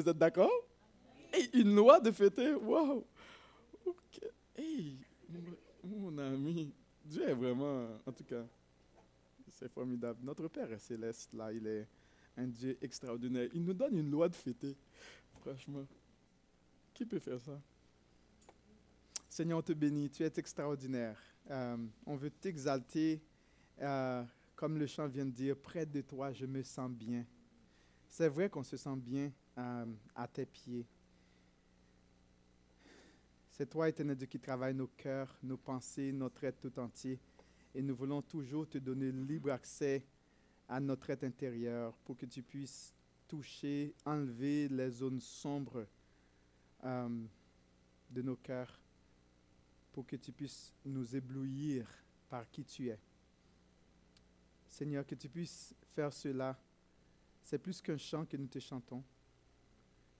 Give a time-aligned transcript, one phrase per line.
[0.00, 0.50] Vous êtes d'accord?
[1.52, 2.56] Une loi de fêter.
[4.56, 4.96] Hey,
[5.84, 6.72] mon ami,
[7.04, 8.46] Dieu est vraiment, en tout cas,
[9.46, 10.20] c'est formidable.
[10.22, 11.86] Notre Père est céleste, là, il est
[12.34, 13.50] un Dieu extraordinaire.
[13.52, 14.74] Il nous donne une loi de fêter,
[15.38, 15.86] franchement.
[16.94, 17.60] Qui peut faire ça?
[19.28, 21.20] Seigneur, on te bénit, tu es extraordinaire.
[21.50, 21.76] Euh,
[22.06, 23.20] on veut t'exalter,
[23.82, 24.24] euh,
[24.56, 27.26] comme le chant vient de dire, près de toi, je me sens bien.
[28.08, 30.86] C'est vrai qu'on se sent bien euh, à tes pieds.
[33.50, 37.18] C'est toi, éternel Dieu, qui travaille nos cœurs, nos pensées, notre être tout entier.
[37.74, 40.04] Et nous voulons toujours te donner libre accès
[40.68, 42.94] à notre être intérieur pour que tu puisses
[43.28, 45.86] toucher, enlever les zones sombres
[46.84, 47.24] euh,
[48.10, 48.80] de nos cœurs,
[49.92, 51.86] pour que tu puisses nous éblouir
[52.28, 52.98] par qui tu es.
[54.68, 56.58] Seigneur, que tu puisses faire cela.
[57.42, 59.02] C'est plus qu'un chant que nous te chantons.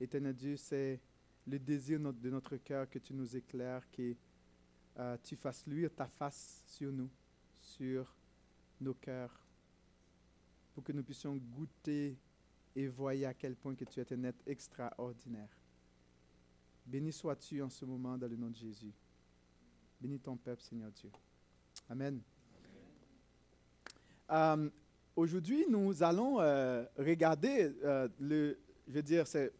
[0.01, 0.99] Éternel Dieu, c'est
[1.47, 4.15] le désir de notre cœur que tu nous éclaires, que
[4.99, 7.11] euh, tu fasses luire ta face sur nous,
[7.61, 8.17] sur
[8.81, 9.39] nos cœurs,
[10.75, 12.17] pour que nous puissions goûter
[12.75, 15.51] et voir à quel point que tu es un être extraordinaire.
[16.87, 18.93] Béni sois-tu en ce moment dans le nom de Jésus.
[20.01, 21.11] Bénis ton peuple, Seigneur Dieu.
[21.91, 22.21] Amen.
[24.31, 24.71] Euh,
[25.15, 27.73] aujourd'hui, nous allons euh, regarder
[28.19, 29.53] le, je veux dire, c'est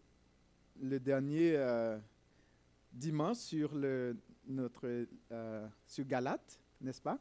[0.81, 1.99] le dernier euh,
[2.93, 7.19] dimanche sur, le, notre, euh, sur Galate, n'est-ce pas?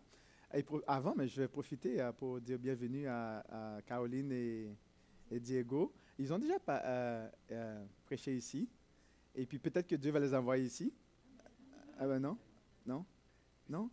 [0.88, 4.76] Avant, mais je vais profiter euh, pour dire bienvenue à, Caroline et,
[5.32, 5.94] Diego.
[6.18, 6.58] Ils ont déjà
[8.06, 8.68] prêché ici.
[9.36, 10.92] Et puis peut-être que Dieu va les envoyer ici.
[12.00, 12.38] Ah ben non?
[12.86, 13.06] Non?
[13.70, 13.90] Non?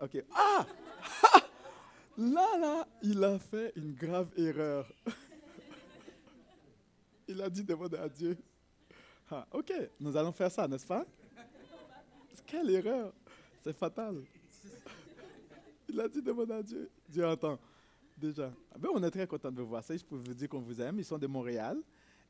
[0.00, 0.24] OK.
[0.34, 0.66] Ah!
[2.16, 4.90] là, là, il a fait une grave erreur.
[7.28, 8.36] Il a dit demander à Dieu.
[9.30, 11.04] Ah, ok, nous allons faire ça, n'est-ce pas?
[12.46, 13.12] Quelle erreur!
[13.60, 14.22] C'est fatal.
[15.86, 16.90] Il a dit demander à Dieu.
[17.06, 17.58] Dieu entend.
[18.16, 18.52] Déjà.
[18.72, 19.84] Ah ben, on est très content de vous voir.
[19.84, 20.98] Ça, je peux vous dire qu'on vous aime.
[20.98, 21.78] Ils sont de Montréal.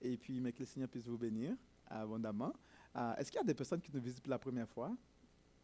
[0.03, 1.55] Et puis, mais que le Seigneur puisse vous bénir
[1.87, 2.53] abondamment.
[2.95, 4.93] Ah, est-ce qu'il y a des personnes qui nous visitent pour la première fois?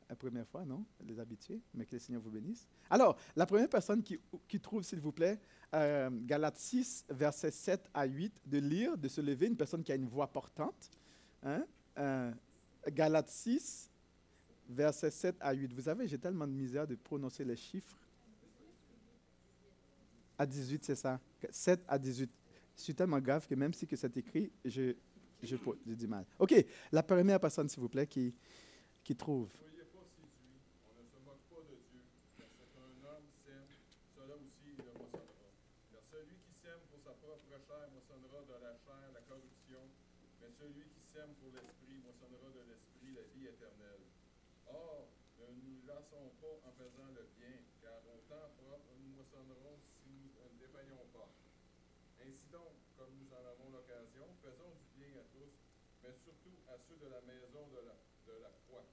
[0.08, 0.84] La première fois, non?
[1.06, 2.68] Les habitués, mais que le Seigneur vous bénisse.
[2.90, 5.40] Alors, la première personne qui, qui trouve, s'il vous plaît,
[5.74, 9.92] euh, Galates 6, versets 7 à 8, de lire, de se lever, une personne qui
[9.92, 10.90] a une voix portante.
[11.42, 11.64] Hein?
[11.98, 12.30] Euh,
[12.88, 13.90] Galates 6,
[14.68, 15.72] versets 7 à 8.
[15.72, 17.96] Vous savez, j'ai tellement de misère de prononcer les chiffres.
[20.38, 21.20] À 18, c'est ça.
[21.50, 22.30] 7 à 18.
[22.76, 24.94] Je suis tellement grave que même si que c'est écrit, je,
[25.42, 25.56] je,
[25.86, 26.24] je, dis mal.
[26.38, 26.54] OK,
[26.90, 28.34] la première personne, s'il vous plaît, qui,
[29.02, 29.48] qui trouve.
[56.92, 57.96] De la maison de la,
[58.28, 58.84] de la foi.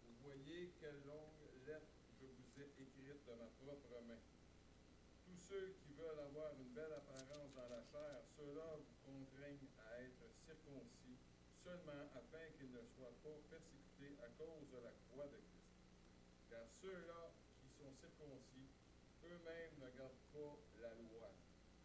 [0.00, 4.16] Vous voyez quelle longue lettre je vous ai écrite de ma propre main.
[5.26, 10.00] Tous ceux qui veulent avoir une belle apparence dans la chair, ceux-là vous contraignent à
[10.00, 11.20] être circoncis
[11.62, 15.68] seulement afin qu'ils ne soient pas persécutés à cause de la croix de Christ.
[16.48, 17.28] Car ceux-là
[17.60, 18.72] qui sont circoncis,
[19.28, 21.28] eux-mêmes ne gardent pas la loi,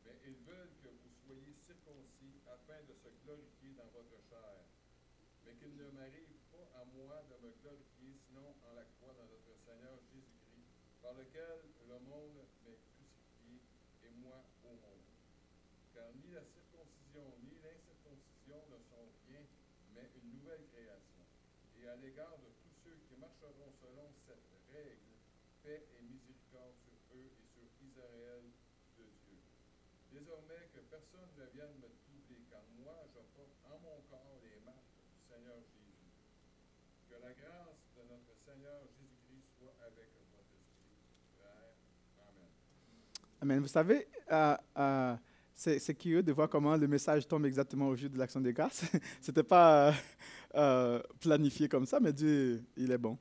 [0.05, 4.63] mais ils veulent que vous soyez circoncis afin de se glorifier dans votre chair.
[5.45, 9.27] Mais qu'il ne m'arrive pas à moi de me glorifier, sinon en la croix de
[9.27, 10.71] notre Seigneur Jésus-Christ,
[11.03, 11.59] par lequel
[11.91, 13.59] le monde m'est crucifié
[14.07, 15.11] et moi au monde.
[15.91, 19.43] Car ni la circoncision ni l'incirconcision ne sont rien,
[19.91, 21.27] mais une nouvelle création.
[21.83, 25.19] Et à l'égard de tous ceux qui marcheront selon cette règle,
[25.67, 28.43] paix et miséricorde sur eux et sur Israël
[28.95, 29.43] de Dieu.
[30.15, 31.91] Désormais que personne ne vienne me
[32.87, 34.46] moi, je porte en mon corps les
[37.09, 40.57] Que la grâce de notre Seigneur Jésus-Christ soit avec votre.
[42.19, 42.49] Amen.
[43.41, 43.59] Amen.
[43.61, 45.15] Vous savez, euh, euh,
[45.53, 48.85] c'est curieux de voir comment le message tombe exactement au jour de l'action des grâces.
[49.21, 49.93] Ce n'était pas
[50.55, 53.17] euh, planifié comme ça, mais Dieu, il est bon.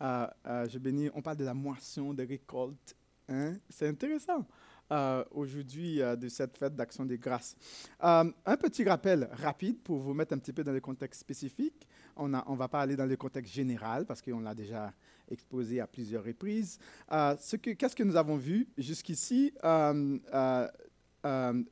[0.00, 2.94] je bénis, on parle de la moisson, de récolte.
[3.28, 3.56] Hein?
[3.68, 4.46] C'est intéressant.
[4.92, 7.56] Euh, aujourd'hui euh, de cette fête d'action des grâces.
[8.04, 11.88] Euh, un petit rappel rapide pour vous mettre un petit peu dans le contexte spécifique.
[12.14, 14.92] On ne va pas aller dans le contexte général parce qu'on l'a déjà
[15.28, 16.78] exposé à plusieurs reprises.
[17.10, 19.52] ce que, qu'est-ce que nous avons vu jusqu'ici?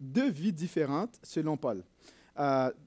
[0.01, 1.85] Deux vies différentes selon Paul.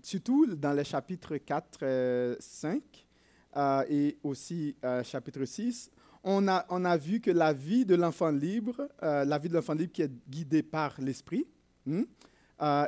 [0.03, 3.07] Surtout dans les chapitres 4, 5
[3.56, 5.89] euh, et aussi chapitre 6,
[6.29, 9.74] on a, on a vu que la vie de l'enfant libre, la vie de l'enfant
[9.74, 11.47] libre qui est guidée par l'esprit,
[11.85, 12.03] hmm,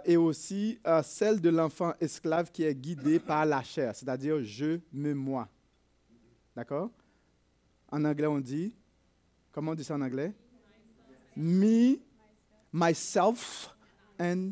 [0.04, 5.14] et aussi celle de l'enfant esclave qui est guidée par la chair, c'est-à-dire je, me,
[5.14, 5.48] moi.
[6.54, 6.92] D'accord?
[7.90, 8.74] En anglais, on dit,
[9.54, 10.34] comment on dit ça en anglais?
[11.36, 11.98] Me,
[12.74, 13.74] myself
[14.20, 14.52] and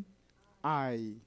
[0.64, 1.20] I.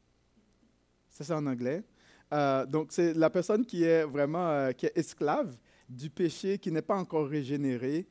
[1.10, 1.84] C'est ça en anglais.
[2.32, 5.56] Euh, donc, c'est la personne qui est vraiment euh, qui est esclave
[5.90, 8.06] du péché, qui n'est pas encore régénéré,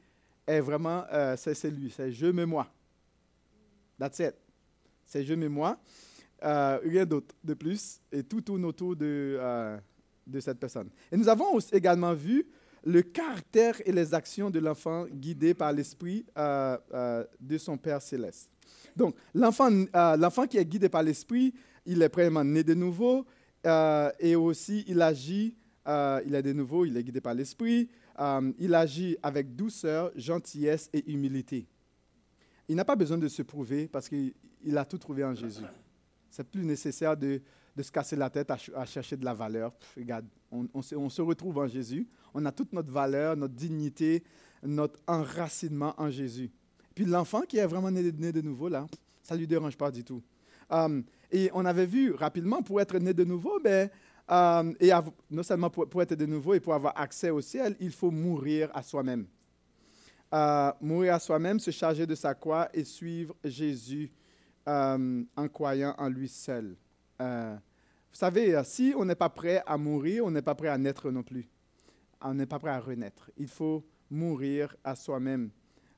[0.46, 2.68] est vraiment, euh, c'est lui, c'est je, mais moi.
[3.98, 4.36] That's it.
[5.06, 5.80] C'est je, mais moi.
[6.42, 8.00] rien d'autre de plus.
[8.12, 9.40] Et tout tourne autour de,
[10.28, 10.90] de cette personne.
[11.12, 12.46] Et nous avons également vu
[12.84, 18.50] le caractère et les actions de l'enfant guidé par l'esprit de son Père céleste.
[18.96, 21.54] Donc, euh, l'enfant qui est guidé par l'Esprit,
[21.86, 23.26] il est premièrement né de nouveau
[23.66, 25.56] euh, et aussi il agit,
[25.90, 27.90] euh, il est de nouveau, il est guidé par l'Esprit,
[28.60, 31.66] il agit avec douceur, gentillesse et humilité.
[32.68, 35.64] Il n'a pas besoin de se prouver parce qu'il a tout trouvé en Jésus.
[36.30, 37.42] C'est plus nécessaire de,
[37.82, 39.74] se casser la tête à, chercher de la valeur.
[39.98, 42.08] regarde, on, se, retrouve en Jésus.
[42.34, 44.24] On a toute notre valeur, notre dignité,
[44.62, 46.52] notre enracinement en Jésus.
[46.94, 48.86] Puis l'enfant qui est vraiment né, de nouveau, là,
[49.24, 50.22] ça ne lui dérange pas du tout.
[50.70, 53.90] Um, et on avait vu rapidement, pour être né de nouveau, ben,
[54.30, 54.92] um, et
[55.30, 58.70] non seulement pour, être de nouveau et pour avoir accès au ciel, il faut mourir
[58.74, 59.28] à soi-même.
[60.32, 64.12] Uh, mourir à soi-même, se charger de sa croix et suivre Jésus
[64.66, 66.76] um, en croyant en lui seul.
[67.20, 71.12] Vous savez, si on n'est pas prêt à mourir, on n'est pas prêt à naître
[71.12, 71.48] non plus.
[72.22, 73.30] On n'est pas prêt à renaître.
[73.38, 75.52] Il faut mourir à soi-même.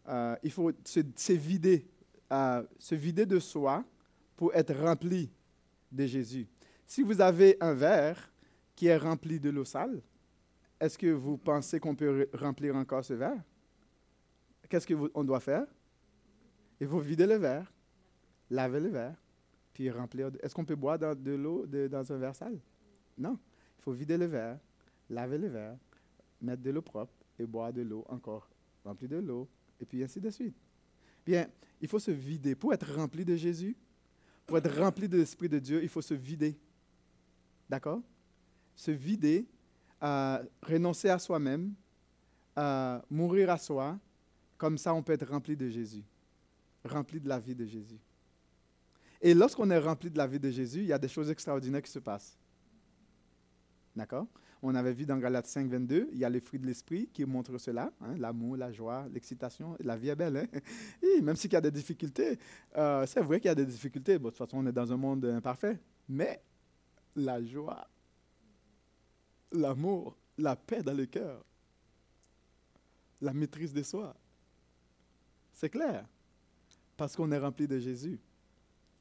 [0.07, 1.87] Euh, il faut se, vider,
[2.31, 3.83] euh, se vider de soi
[4.35, 5.31] pour être rempli
[5.91, 6.47] de Jésus.
[6.91, 8.29] Si vous avez un verre
[8.75, 10.01] qui est rempli de l'eau sale,
[10.77, 13.41] est-ce que vous pensez qu'on peut remplir encore ce verre?
[14.67, 15.65] Qu'est-ce qu'on doit faire?
[16.81, 17.71] Il faut vider le verre,
[18.49, 19.15] laver le verre,
[19.73, 20.31] puis remplir.
[20.43, 22.59] Est-ce qu'on peut boire de l'eau dans un verre sale?
[23.17, 23.39] Non.
[23.79, 24.59] Il faut vider le verre,
[25.09, 25.77] laver le verre,
[26.41, 28.49] mettre de l'eau propre et boire de l'eau encore
[28.83, 29.47] remplie de l'eau,
[29.79, 30.57] et puis ainsi de suite.
[31.25, 31.47] Bien,
[31.79, 32.53] il faut se vider.
[32.53, 33.77] Pour être rempli de Jésus,
[34.45, 36.59] pour être rempli de l'Esprit de Dieu, il faut se vider.
[37.71, 38.01] D'accord?
[38.75, 39.47] Se vider,
[40.03, 41.73] euh, renoncer à soi-même,
[42.57, 43.97] euh, mourir à soi.
[44.57, 46.03] Comme ça, on peut être rempli de Jésus,
[46.83, 47.99] rempli de la vie de Jésus.
[49.21, 51.81] Et lorsqu'on est rempli de la vie de Jésus, il y a des choses extraordinaires
[51.81, 52.37] qui se passent.
[53.95, 54.27] D'accord?
[54.61, 57.23] On avait vu dans Galates 5, 22, il y a les fruits de l'esprit qui
[57.23, 59.77] montrent cela, hein, l'amour, la joie, l'excitation.
[59.79, 60.37] La vie est belle.
[60.37, 60.59] Hein?
[61.23, 62.37] même s'il y a des difficultés,
[62.75, 64.19] euh, c'est vrai qu'il y a des difficultés.
[64.19, 65.79] de toute façon, on est dans un monde imparfait.
[66.09, 66.41] Mais
[67.15, 67.87] la joie,
[69.51, 71.43] l'amour, la paix dans le cœur,
[73.21, 74.15] la maîtrise de soi,
[75.53, 76.07] c'est clair.
[76.97, 78.19] Parce qu'on est rempli de Jésus.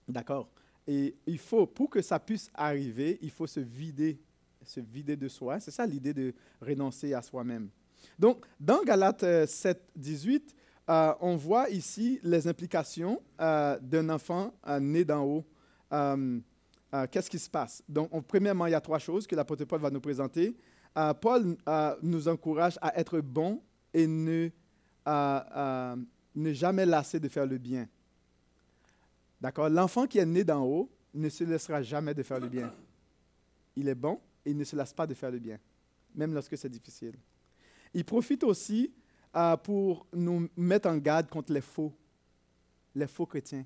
[0.08, 0.48] D'accord?
[0.86, 4.20] Et il faut, pour que ça puisse arriver, il faut se vider
[4.64, 5.60] se vider de soi.
[5.60, 7.68] C'est ça l'idée de renoncer à soi-même.
[8.18, 10.54] Donc, dans Galates 7, euh, 18,
[10.88, 15.44] euh, on voit ici les implications euh, d'un enfant né d'en haut.
[17.10, 17.82] Qu'est-ce qui se passe?
[17.88, 20.56] Donc, premièrement, il y a trois choses que l'apôtre Paul va nous présenter.
[21.20, 21.56] Paul
[22.02, 23.62] nous encourage à être bon
[23.94, 24.50] et ne,
[25.06, 27.88] ne jamais lasser de faire le bien.
[29.40, 29.68] D'accord?
[29.68, 32.72] L'enfant qui est né d'en haut ne se laissera jamais de faire le bien.
[33.76, 35.58] Il est bon, il ne se lasse pas de faire le bien,
[36.14, 37.14] même lorsque c'est difficile.
[37.94, 38.92] Il profite aussi
[39.34, 41.92] euh, pour nous mettre en garde contre les faux,
[42.94, 43.64] les faux chrétiens,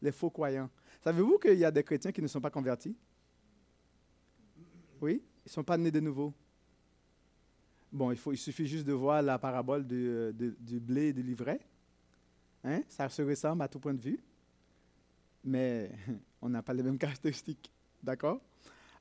[0.00, 0.70] les faux croyants.
[1.02, 2.96] Savez-vous qu'il y a des chrétiens qui ne sont pas convertis?
[5.00, 6.32] Oui, ils ne sont pas nés de nouveau.
[7.92, 11.60] Bon, il, suffit juste de voir la parabole du, du blé et du livret.
[12.64, 12.82] Hein?
[12.88, 14.18] Ça se ressemble à tout point de vue,
[15.44, 15.90] mais
[16.42, 17.70] on n'a pas les mêmes caractéristiques.
[18.02, 18.40] D'accord?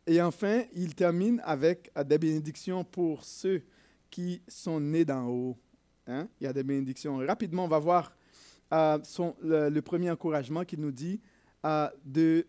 [0.07, 3.63] Et enfin, il termine avec euh, des bénédictions pour ceux
[4.09, 5.57] qui sont nés d'en haut.
[6.07, 6.27] Hein?
[6.39, 7.17] Il y a des bénédictions.
[7.17, 8.15] Rapidement, on va voir
[8.71, 11.19] euh, son, le, premier encouragement qui nous dit
[11.65, 12.45] euh, de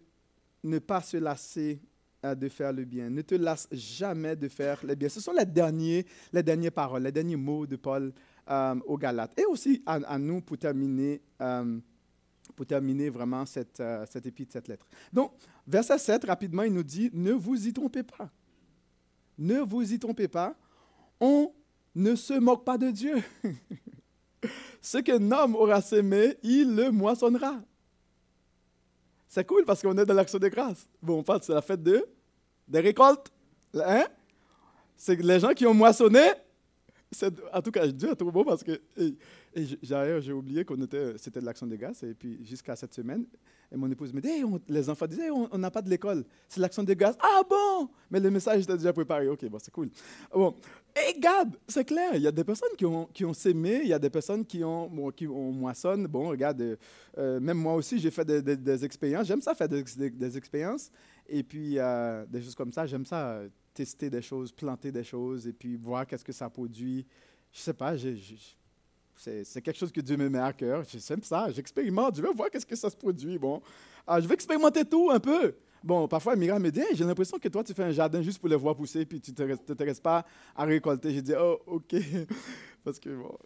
[0.63, 1.81] ne pas se lasser
[2.25, 3.09] de faire le bien.
[3.09, 5.09] Ne te lasse jamais de faire le bien.
[5.09, 8.13] Ce sont les, derniers, les dernières paroles, les derniers mots de Paul
[8.85, 9.39] aux Galates.
[9.39, 11.23] Et aussi à, nous pour terminer
[12.55, 14.87] pour terminer vraiment cette, euh, cette épître, cette lettre.
[15.13, 15.33] Donc,
[15.67, 18.31] verset 7, rapidement, il nous dit, ne vous y trompez pas.
[19.39, 20.57] Ne vous y trompez pas.
[21.21, 21.53] On
[21.95, 23.17] ne se moque pas de Dieu.
[24.81, 27.61] Ce qu'un homme aura semé, il le moissonnera.
[29.29, 30.89] C'est cool parce qu'on est dans l'action de grâce.
[31.03, 32.07] Bon, on parle, c'est la fête de,
[32.69, 33.33] des récoltes.
[33.75, 34.07] Hein?
[34.97, 36.23] C'est les gens qui ont moissonné.
[37.53, 38.81] En tout cas, Dieu est trop beau parce que
[39.55, 42.03] j'ai oublié qu'on était, c'était de l'action de grâce.
[42.03, 43.25] Et puis, jusqu'à cette semaine,
[43.73, 46.83] et mon épouse me dit, les enfants disaient, on n'a pas de l'école, c'est l'action
[46.83, 47.17] de grâce.
[47.21, 47.89] Ah bon?
[48.11, 49.29] Mais le message était déjà préparé.
[49.29, 49.91] Ok, bon, c'est cool.
[50.33, 50.55] Bon.
[50.97, 53.89] Et Gab, c'est clair, il y a des personnes qui ont, qui ont sémé, il
[53.89, 55.53] y a des personnes qui ont, bon, qui ont.
[56.09, 56.77] Bon, regarde, euh,
[57.19, 59.27] euh, même moi aussi, j'ai fait des, des, expériences.
[59.27, 60.91] J'aime ça faire des, des, expériences.
[61.29, 63.43] Et puis, euh, des choses comme ça, j'aime ça
[63.75, 67.07] tester des choses, planter des choses et puis voir qu'est-ce que ça produit.
[67.53, 67.95] Je sais pas,
[69.17, 70.83] c'est quelque chose que Dieu me met à cœur.
[70.89, 73.39] J'aime ça, j'expérimente, je veux voir qu'est-ce que ça se produit.
[73.39, 73.61] Bon,
[74.07, 75.55] ah, je veux expérimenter tout un peu.
[75.83, 78.49] Bon, parfois, Mira me dit j'ai l'impression que toi, tu fais un jardin juste pour
[78.49, 81.15] les voir pousser, puis tu ne t'intéresses pas à récolter.
[81.15, 81.95] Je dis oh, OK.
[82.85, 83.37] Parce que, bon,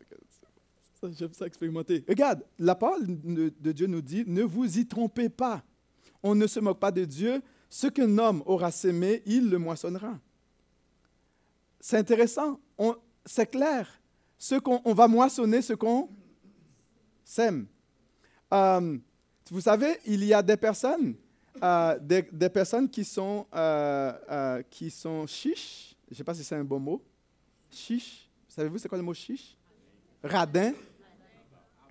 [1.12, 2.04] j'aime ça expérimenter.
[2.08, 5.62] Regarde, la parole de Dieu nous dit ne vous y trompez pas.
[6.22, 7.42] On ne se moque pas de Dieu.
[7.68, 10.18] Ce qu'un homme aura sémé, il le moissonnera.
[11.78, 12.60] C'est intéressant.
[13.24, 13.88] C'est clair.
[14.36, 16.08] Ce qu'on on va moissonner ce qu'on
[17.24, 17.66] sème.
[18.52, 18.98] Euh,
[19.50, 21.14] vous savez, il y a des personnes
[21.62, 25.96] euh, des, personnes qui sont, euh, euh, qui sont chiches.
[26.08, 27.02] Je ne sais pas si c'est un bon mot.
[27.70, 28.28] Chiche.
[28.48, 29.56] Savez-vous c'est quoi le mot chiche?
[30.22, 30.72] Radin.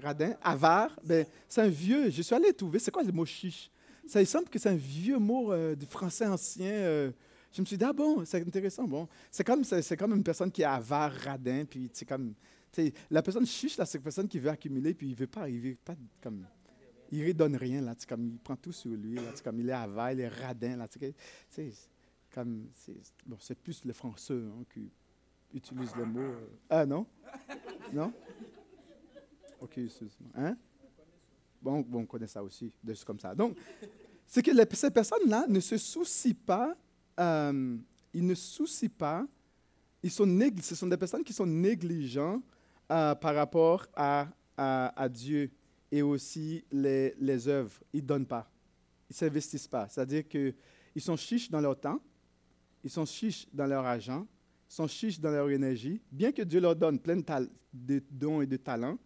[0.02, 0.36] Radin.
[0.42, 0.98] Avare.
[1.04, 2.10] Ben, c'est un vieux.
[2.10, 2.80] Je suis allé trouver.
[2.80, 3.70] C'est quoi le mot chiche?
[4.08, 7.12] Ça il semble que c'est un vieux mot du français ancien.
[7.52, 8.86] je me suis dit, ah bon, c'est intéressant.
[8.86, 12.34] Bon, c'est comme, c'est, comme une personne qui est avare, radin, puis c'est comme.
[13.10, 15.48] La personne chiche, là, c'est une personne qui veut accumuler, puis il ne veut pas,
[15.48, 16.46] veut pas comme
[17.12, 19.74] il ne redonne rien, là, comme il prend tout sur lui, là, comme il est
[19.74, 20.88] avare, il est radin, là,
[21.50, 21.74] c'est
[22.34, 22.68] comme,
[23.26, 24.92] bon, c'est plus le français hein, qui
[25.54, 26.20] utilise le mot.
[26.20, 27.06] Euh, ah non?
[27.92, 28.14] Non?
[29.60, 30.32] Ok, excuse-moi.
[30.36, 30.58] Hein?
[31.62, 33.34] Bon, bon, on connaît ça aussi, des choses comme ça.
[33.34, 33.58] Donc,
[34.26, 36.76] c'est que les, ces personnes-là ne se soucient pas,
[37.20, 37.78] euh,
[38.14, 39.26] ils ne soucient pas,
[40.04, 40.26] ils sont
[40.62, 42.44] ce sont des personnes qui sont négligentes
[42.92, 45.52] euh, par rapport à, à, à Dieu
[45.92, 47.80] et aussi les, œuvres.
[47.94, 48.50] Ils ne donnent pas.
[49.10, 49.88] Ils ne s'investissent pas.
[49.90, 50.54] C'est-à-dire qu'ils
[51.00, 52.00] sont chiches dans leur temps,
[52.84, 54.28] ils sont chiches dans leur argent,
[54.70, 56.02] ils sont chiches dans leur énergie.
[56.12, 57.18] Bien que Dieu leur donne plein
[57.74, 58.98] de, dons et de talents,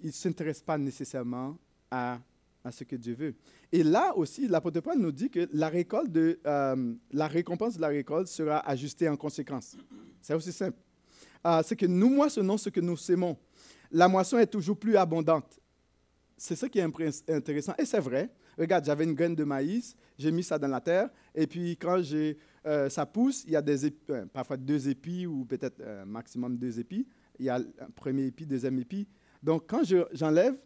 [0.00, 1.58] ils ne s'intéressent pas nécessairement
[1.90, 2.20] à,
[2.64, 3.34] à, ce que Dieu veut.
[3.70, 7.80] Et là aussi, l'apôtre Paul nous dit que la, récolte de, euh, la récompense de
[7.80, 9.76] la récolte sera ajustée en conséquence.
[10.22, 10.78] C'est aussi simple.
[11.46, 13.36] Euh, c'est que nous moissonnons ce que nous sémons.
[13.90, 15.58] La moisson est toujours plus abondante
[16.38, 17.74] c'est ça qui est intéressant.
[17.78, 18.30] Et c'est vrai.
[18.56, 22.00] Regarde, j'avais une graine de maïs, j'ai mis ça dans la terre, et puis quand
[22.66, 26.56] euh, ça pousse, il y a des euh, parfois deux épis ou peut-être euh, maximum
[26.56, 27.06] deux épis.
[27.38, 29.06] Il y a un premier épi, deuxième épi.
[29.42, 30.56] Donc quand j'enlève,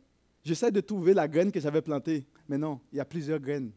[0.43, 2.27] j'essaie de trouver la graine que j'avais plantée.
[2.49, 3.73] Mais non, il y a plusieurs graines.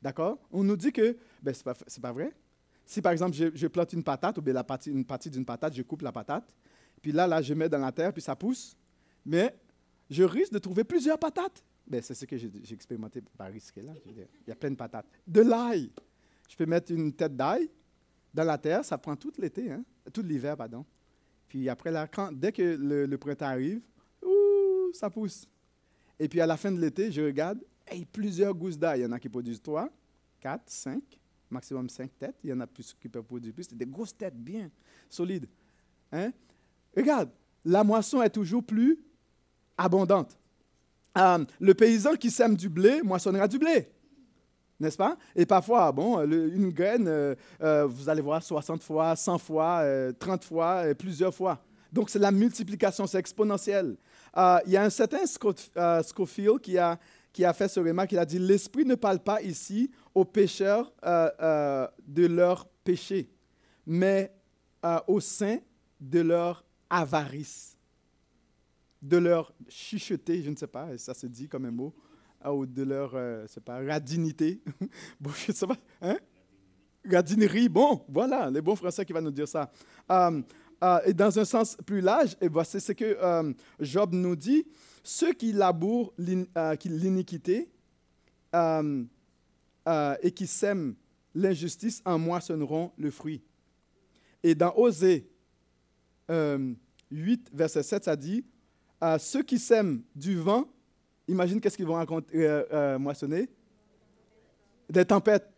[0.00, 0.38] D'accord?
[0.50, 2.32] On nous dit que ben, ce n'est pas, vrai.
[2.86, 4.54] Si par exemple je, plante une patate, ou bien
[4.86, 6.50] une partie d'une patate, je coupe la patate,
[7.02, 8.76] puis là, là, je mets dans la terre, puis ça pousse.
[9.24, 9.54] Mais
[10.10, 11.64] je risque de trouver plusieurs patates.
[11.86, 13.92] Ben, c'est ce que j'ai expérimenté par risquer là.
[14.06, 15.06] il y a plein de patates.
[15.26, 15.90] De l'ail.
[16.48, 17.70] Je peux mettre une tête d'ail
[18.34, 19.84] dans la terre, ça prend tout l'été, hein?
[20.12, 20.84] tout l'hiver, pardon.
[21.48, 21.92] Puis après,
[22.32, 23.80] dès que le, printemps arrive,
[24.22, 25.48] ouh, ça pousse.
[26.18, 29.00] Et puis à la fin de l'été, je regarde, hey, plusieurs gousses d'ail.
[29.00, 29.88] Il y en a qui produisent trois,
[30.40, 31.02] quatre, cinq,
[31.48, 32.36] maximum cinq têtes.
[32.44, 33.64] Il y en a plus qui peuvent produire plus.
[33.64, 34.70] C'est des grosses têtes bien
[35.08, 35.48] solides.
[36.12, 36.30] Hein?
[36.96, 37.30] Regarde,
[37.64, 38.98] la moisson est toujours plus
[39.80, 40.36] abondante.
[41.18, 43.88] Euh, le paysan qui sème du blé moissonnera du blé.
[44.78, 45.16] N'est-ce pas?
[45.34, 49.84] Et parfois, bon, une graine, euh, euh, vous allez voir 60 fois, 100 fois,
[50.18, 51.58] 30 fois, plusieurs fois.
[51.92, 53.96] Donc, c'est la multiplication, c'est exponentiel.
[54.36, 56.98] Il y a un certain Scofield qui a,
[57.32, 60.92] qui a fait ce remarque, il a dit, l'Esprit ne parle pas ici aux pécheurs
[61.02, 63.28] de leur péché,
[63.84, 64.32] mais
[65.08, 65.58] aux saints
[66.00, 67.76] de leur avarice
[69.02, 71.94] de leur chuchoter, je ne sais pas, ça se dit comme un mot,
[72.42, 74.62] ah, ou de leur, euh, c'est pas, radinité.
[75.46, 76.16] je sais pas, hein?
[77.10, 79.70] Radinerie, bon, voilà, les bons français qui va nous dire ça.
[80.10, 80.42] Euh,
[80.82, 84.66] euh, et dans un sens plus large, et c'est ce que Job nous dit,
[85.02, 87.70] ceux qui labourent l'iniquité
[88.54, 90.94] et qui sèment
[91.34, 93.42] l'injustice en moissonneront le fruit.
[94.42, 95.30] Et dans Osée
[96.28, 98.44] 8, verset 7, ça dit,
[99.00, 100.68] à ceux qui sèment du vent,
[101.26, 103.48] imagine qu'est-ce qu'ils vont euh, euh, moissonner?
[104.88, 105.48] Des tempêtes.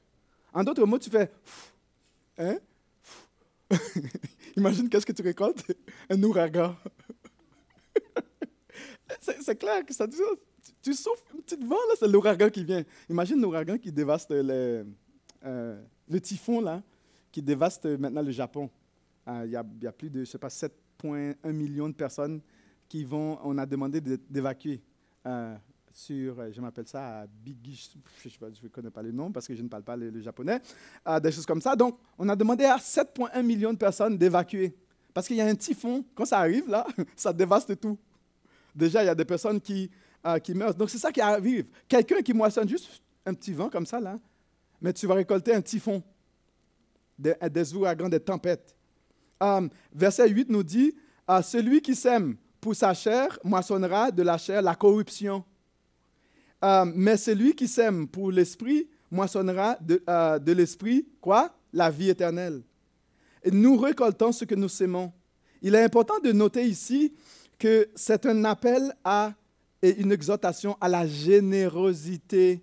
[0.53, 1.31] En d'autres mots, tu fais
[2.39, 2.59] hein?
[4.57, 5.65] Imagine qu'est-ce que tu récoltes?
[6.11, 6.77] Un ouragan.
[9.21, 10.25] c'est clair que ça dit ça.
[10.83, 12.85] tu souffles un petit vent, là, c'est l'ouragan qui vient.
[13.09, 14.87] Imagine l'ouragan qui dévaste le,
[15.45, 15.83] euh,
[16.23, 16.83] typhon, là,
[17.31, 18.71] qui dévaste maintenant le Japon.
[19.29, 22.41] Euh, il y, a, y, a plus de, je sais pas, 7,1 millions de personnes
[22.93, 24.83] qui vont, on a demandé d'évacuer
[25.25, 25.57] euh,
[25.91, 27.91] sur, je m'appelle ça, Bigi,
[28.23, 28.29] je
[28.65, 30.61] ne connais pas le nom parce que je ne parle pas le, japonais,
[31.23, 31.75] des choses comme ça.
[31.75, 34.77] Donc, on a demandé à 7,1 millions de personnes d'évacuer.
[35.15, 37.99] Parce qu'il y a un typhon, quand ça arrive, là, ça dévaste tout.
[38.75, 39.91] Déjà, il y a des personnes qui,
[40.27, 40.75] euh, meurent.
[40.75, 41.65] Donc, c'est ça qui arrive.
[41.89, 44.19] Quelqu'un qui moissonne juste un petit vent comme ça, là,
[44.83, 46.03] mais tu vas récolter un typhon,
[47.19, 48.77] des, des ouragans, des tempêtes.
[49.43, 50.95] Euh, verset 8 nous dit
[51.31, 55.45] euh, Celui qui sème pour sa chair moissonnera de la chair la corruption.
[56.95, 60.01] mais celui qui sème pour l'esprit moissonnera de,
[60.39, 61.53] de l'esprit, quoi?
[61.73, 62.63] La vie éternelle.
[63.43, 65.13] Et nous récoltons ce que nous sémons.
[65.61, 67.13] Il est important de noter ici
[67.59, 69.35] que c'est un appel à
[69.83, 72.63] et une exhortation à la générosité.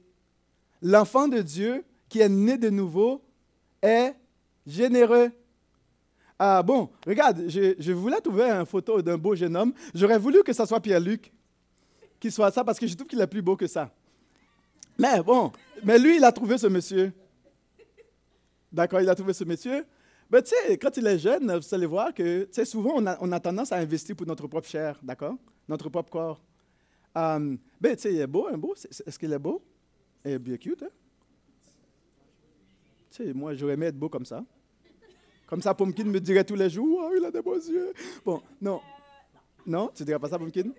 [0.82, 3.22] L'enfant de Dieu qui est né de nouveau
[3.82, 4.16] est
[4.66, 5.32] généreux.
[6.42, 9.74] Ah bon, regarde, je, je voulais trouver une photo d'un beau jeune homme.
[9.94, 11.34] J'aurais voulu que ce soit Pierre-Luc
[12.18, 13.92] qui soit ça parce que je trouve qu'il est plus beau que ça.
[14.98, 15.52] Mais bon,
[15.84, 17.12] mais lui, il a trouvé ce monsieur.
[18.72, 19.86] D'accord, il a trouvé ce monsieur.
[20.32, 23.06] Mais tu sais, quand il est jeune, vous allez voir que, tu sais, souvent, on
[23.06, 25.36] a, on a, tendance à investir pour notre propre chair, d'accord?
[25.68, 26.42] Notre propre corps.
[27.16, 28.76] Um, ben, tu sais, il est beau, un beau.
[28.76, 29.62] Est-ce qu'il est beau?
[30.24, 30.90] Il est bien cute, hein?
[33.12, 34.44] Tu sais, moi, j'aurais aimé être beau comme ça.
[35.50, 37.92] Comme ça, Pumpkin me dirait tous les jours, oh, il a des beaux yeux.
[38.24, 38.80] Bon, non.
[39.66, 40.70] Non, tu dirais pas ça, Pumpkin?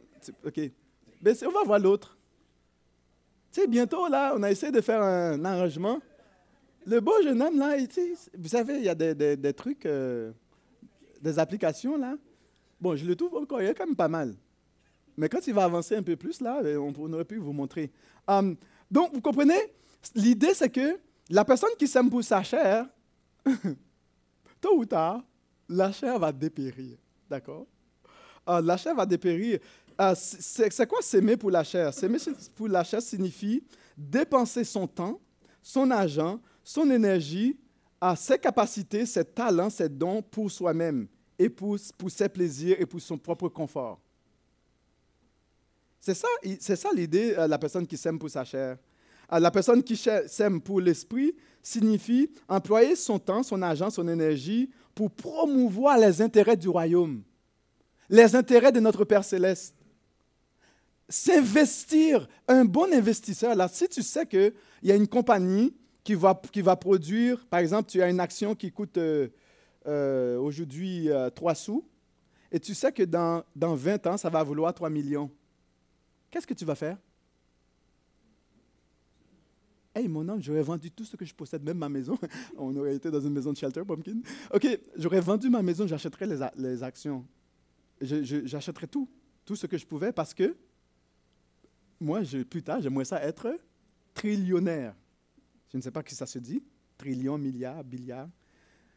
[0.46, 0.60] OK.
[1.20, 2.16] Ben, on va voir l'autre.
[3.52, 6.00] Tu sais, bientôt, là, on a essayé de faire un arrangement
[6.86, 7.76] le beau jeune homme, là,
[8.38, 10.32] vous savez, il y a des, trucs, euh,
[11.20, 12.16] des applications, là.
[12.80, 14.34] Bon, je le trouve encore, il est quand même pas mal.
[15.16, 17.90] Mais quand il va avancer un peu plus, là, ben, on, aurait pu vous montrer.
[18.26, 18.56] Hum,
[18.90, 19.60] donc, vous comprenez,
[20.14, 20.98] l'idée, c'est que
[21.28, 22.86] la personne qui s'aime pour sa chair,
[24.60, 25.22] tôt ou tard,
[25.68, 26.96] la chair va dépérir.
[27.28, 27.66] D'accord?
[28.46, 29.60] Ah, La chair va dépérir.
[29.96, 31.92] Ah, c'est quoi s'aimer pour la chair?
[31.92, 32.18] S'aimer
[32.56, 33.62] pour la chair signifie
[33.96, 35.20] dépenser son temps,
[35.62, 37.58] son argent, son énergie,
[38.00, 41.06] à ses capacités, ses talents, ses dons pour soi-même
[41.38, 44.00] et pour, ses plaisirs et pour son propre confort.
[46.00, 48.78] C'est ça, ça l'idée, euh, la personne qui s'aime pour sa chair.
[49.38, 55.10] La personne qui s'aime pour l'esprit signifie employer son temps, son argent, son énergie pour
[55.10, 57.22] promouvoir les intérêts du royaume,
[58.08, 59.76] les intérêts de notre Père céleste.
[61.08, 66.40] S'investir, un bon investisseur, là, si tu sais qu'il y a une compagnie qui va,
[66.52, 69.28] qui va produire, par exemple, tu as une action qui coûte euh,
[69.86, 71.84] euh, aujourd'hui 3 euh, sous,
[72.52, 75.30] et tu sais que dans, dans 20 ans, ça va vouloir 3 millions.
[76.30, 76.96] Qu'est-ce que tu vas faire?
[80.08, 82.18] Mon homme, j'aurais vendu tout ce que je possède, même ma maison.
[82.56, 84.20] On aurait été dans une maison de shelter, Pumpkin.
[84.52, 87.24] OK, j'aurais vendu ma maison, j'achèterais les, actions.
[88.00, 89.08] J'achèterais tout,
[89.44, 90.56] tout ce que je pouvais parce que
[92.00, 93.58] moi, plus tard, j'aimerais ça être
[94.14, 94.94] trillionnaire.
[95.70, 96.62] Je ne sais pas qui ça se dit.
[96.96, 98.28] Trillion, milliard, billiard.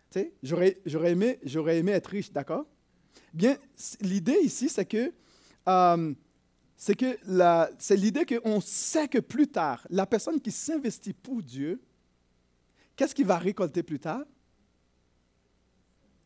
[0.10, 2.66] Tu sais, j'aurais, aimé, aimé être riche, d'accord?
[3.34, 3.58] Bien,
[4.02, 5.12] l'idée ici, c'est que,
[5.68, 6.14] euh,
[6.76, 7.18] c'est, que
[7.80, 11.82] c'est l'idée qu'on sait que plus tard, la personne qui s'investit pour Dieu,
[12.96, 14.26] qu'est-ce qu'il va récolter plus tard?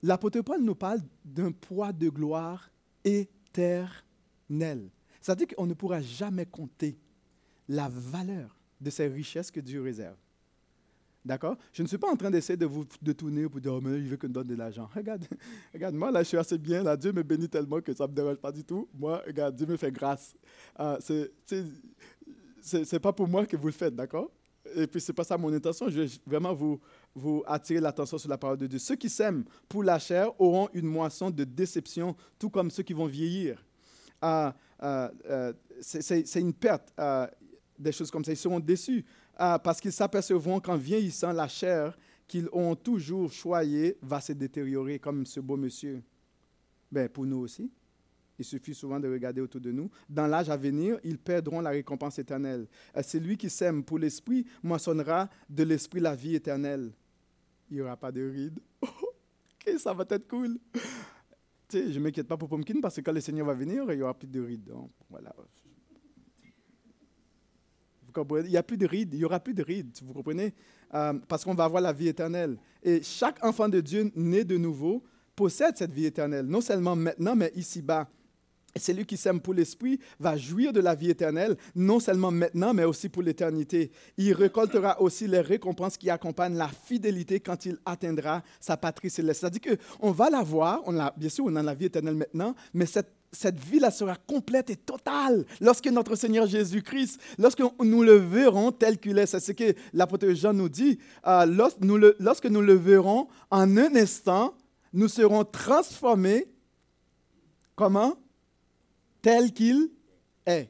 [0.04, 2.70] L'apôtre Paul nous parle d'un poids de gloire
[3.04, 4.90] éternel.
[5.22, 6.98] C'est-à-dire qu'on ne pourra jamais compter
[7.68, 10.18] la valeur de ces richesses que Dieu réserve.
[11.28, 11.58] D'accord?
[11.74, 14.08] Je ne suis pas en train d'essayer de vous détourner pour dire, oh, mais il
[14.08, 14.90] veut que je donne de l'argent.
[14.96, 15.26] Regarde,
[15.74, 16.84] regarde, moi, là, je suis assez bien.
[16.84, 18.88] Là, Dieu me bénit tellement que ça ne me dérange pas du tout.
[18.98, 20.36] Moi, regarde, Dieu me fait grâce.
[20.80, 20.98] Euh,
[22.62, 24.32] Ce n'est pas pour moi que vous le faites, d'accord?
[24.74, 25.90] Et puis, ce n'est pas ça mon intention.
[25.90, 26.80] Je vais vraiment vous,
[27.14, 28.80] vous attirer l'attention sur la parole de Dieu.
[28.80, 32.94] Ceux qui sèment pour la chair auront une moisson de déception, tout comme ceux qui
[32.94, 33.62] vont vieillir.
[34.24, 36.94] Euh, euh, c'est une perte,
[37.78, 38.32] des choses comme ça.
[38.32, 39.06] Ils seront déçus.
[39.40, 41.96] Ah, parce qu'ils s'apercevront qu'en vieillissant, la chair
[42.28, 46.02] qu'ils ont toujours choyée va se détériorer, comme ce beau monsieur.
[46.92, 47.72] Ben, pour nous aussi.
[48.40, 49.90] Il suffit souvent de regarder autour de nous.
[50.10, 52.68] Dans l'âge à venir, ils perdront la récompense éternelle.
[53.02, 56.92] Celui qui sème pour l'esprit moissonnera de l'esprit la vie éternelle.
[57.70, 58.60] Il n'y aura pas de rides.
[58.82, 60.60] ok, ça va être cool.
[61.68, 63.98] Tu je ne m'inquiète pas pour Pumpkin parce que quand le Seigneur va venir, il
[63.98, 64.72] n'y aura plus de rides.
[65.10, 65.36] voilà.
[68.46, 70.54] Il n'y a plus de rides, il n'y aura plus de rides, vous comprenez?
[70.94, 72.58] Euh, Parce qu'on va avoir la vie éternelle.
[72.84, 75.04] Et chaque enfant de Dieu né de nouveau
[75.36, 78.10] possède cette vie éternelle, non seulement maintenant, mais ici-bas.
[78.76, 82.76] Et celui qui s'aime pour l'Esprit va jouir de la vie éternelle, non seulement maintenant,
[82.76, 83.92] mais aussi pour l'éternité.
[84.18, 89.40] Il récoltera aussi les récompenses qui accompagnent la fidélité quand il atteindra sa patrie céleste.
[89.42, 90.84] C'est-à-dire qu'on va la voir,
[91.18, 94.76] bien sûr, on a la vie éternelle maintenant, mais cette, cette vie-là sera complète et
[94.76, 99.26] totale lorsque notre Seigneur Jésus-Christ, lorsque nous le verrons tel qu'il est.
[99.26, 100.98] C'est ce que l'apôtre Jean nous dit.
[101.26, 104.56] Euh, lorsque, nous le, lorsque nous le verrons en un instant,
[104.94, 106.48] nous serons transformés.
[107.76, 108.16] Comment?
[109.22, 109.90] Tel qu'il
[110.46, 110.70] est.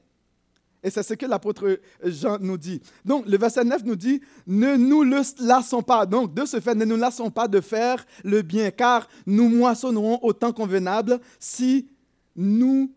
[0.84, 2.82] Et c'est ce que l'apôtre Jean nous dit.
[3.04, 6.06] Donc, le verset 9 nous dit, ne nous lassons pas.
[6.06, 10.20] Donc, de ce fait, ne nous lassons pas de faire le bien, car nous moissonnerons
[10.22, 11.90] au temps convenable si
[12.38, 12.94] nous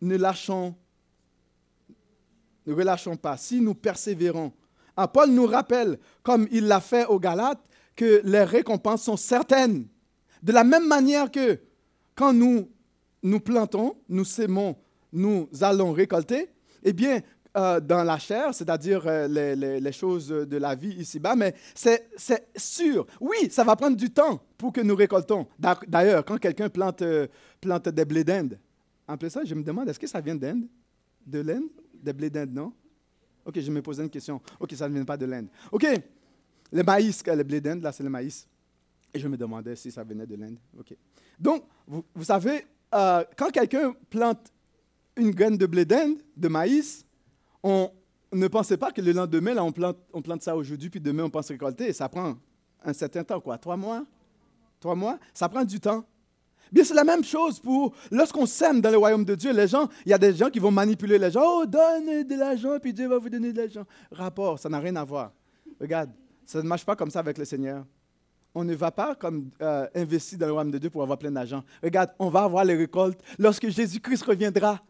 [0.00, 0.74] ne lâchons,
[2.66, 4.52] ne relâchons pas, si nous persévérons.
[5.12, 7.62] Paul nous rappelle, comme il l'a fait aux Galates,
[7.96, 9.86] que les récompenses sont certaines.
[10.42, 11.60] De la même manière que
[12.14, 12.70] quand nous
[13.22, 14.76] nous plantons, nous sémons,
[15.12, 16.50] nous allons récolter,
[16.82, 17.20] eh bien,
[17.56, 19.28] euh, dans la chair, c'est-à-dire euh,
[19.78, 22.10] les, choses de la vie ici-bas, mais c'est
[22.56, 23.06] sûr.
[23.20, 25.46] Oui, ça va prendre du temps pour que nous récoltons.
[25.86, 27.28] D'ailleurs, quand quelqu'un plante, euh,
[27.60, 28.58] plante des blés d'Inde,
[29.06, 30.66] en plus ça, je me demande, est-ce que ça vient d'Inde?
[31.24, 31.68] De l'Inde?
[31.94, 32.72] Des blés d'Inde, non?
[33.44, 34.40] Ok, je me posais une question.
[34.58, 35.46] Ok, ça ne vient pas de l'Inde.
[35.70, 35.86] Ok,
[36.72, 38.48] le maïs, le blé d'Inde, là, c'est le maïs.
[39.12, 40.58] Et je me demandais si ça venait de l'Inde.
[40.76, 40.96] Ok.
[41.38, 44.52] Donc, vous, savez, quand quelqu'un plante
[45.16, 47.03] une graine de blé d'Inde, de maïs,
[47.64, 47.90] on
[48.32, 51.30] ne pensait pas que le lendemain, là, on, plante, on ça aujourd'hui, puis demain, on
[51.30, 51.92] pense récolter.
[51.92, 52.36] Ça prend
[52.84, 53.58] un certain temps, quoi.
[53.58, 54.04] Trois mois
[54.78, 56.04] Trois mois Ça prend du temps.
[56.70, 59.52] Bien, c'est la même chose pour lorsqu'on sème dans le royaume de Dieu.
[59.52, 61.42] Les gens, il y a des gens qui vont manipuler les gens.
[61.42, 63.84] Oh, donne de l'argent, puis Dieu va vous donner de l'argent.
[64.12, 65.32] Rapport, ça n'a rien à voir.
[65.80, 66.10] Regarde,
[66.44, 67.84] ça ne marche pas comme ça avec le Seigneur
[68.54, 71.30] on ne va pas comme euh, investir dans le royaume de Dieu pour avoir plein
[71.30, 71.62] d'argent.
[71.82, 74.80] Regarde, on va avoir les récoltes lorsque Jésus-Christ reviendra.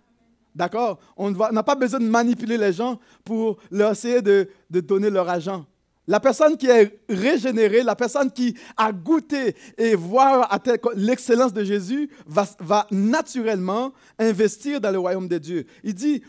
[0.55, 0.99] D'accord?
[1.17, 5.67] On n'a pas besoin de manipuler les gens pour leur essayer de, donner leur argent.
[6.07, 10.61] La personne qui est régénérée, la personne qui a goûté et voir
[10.95, 15.67] l'excellence de Jésus va, naturellement investir dans le royaume de Dieu.
[15.83, 16.23] Il dit,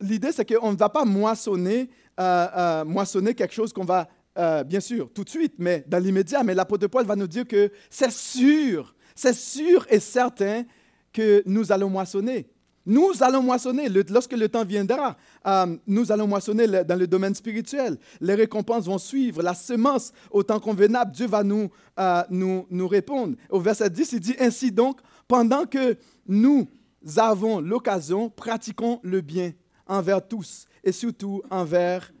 [0.00, 1.88] l'idée c'est qu'on ne va pas moissonner,
[2.20, 6.02] euh, euh, moissonner quelque chose qu'on va euh, bien sûr, tout de suite, mais dans
[6.02, 6.42] l'immédiat.
[6.42, 10.64] Mais l'apôtre Paul va nous dire que c'est sûr, c'est sûr et certain
[11.12, 12.48] que nous allons moissonner.
[12.86, 15.16] Nous allons moissonner lorsque le temps viendra.
[15.46, 17.98] Euh, nous allons moissonner dans le domaine spirituel.
[18.20, 19.42] Les récompenses vont suivre.
[19.42, 23.36] La semence au temps convenable, Dieu va nous, euh, nous, nous répondre.
[23.50, 26.68] Au verset 10, il dit Ainsi donc, pendant que nous
[27.16, 29.52] avons l'occasion, pratiquons le bien
[29.86, 32.12] envers tous et surtout envers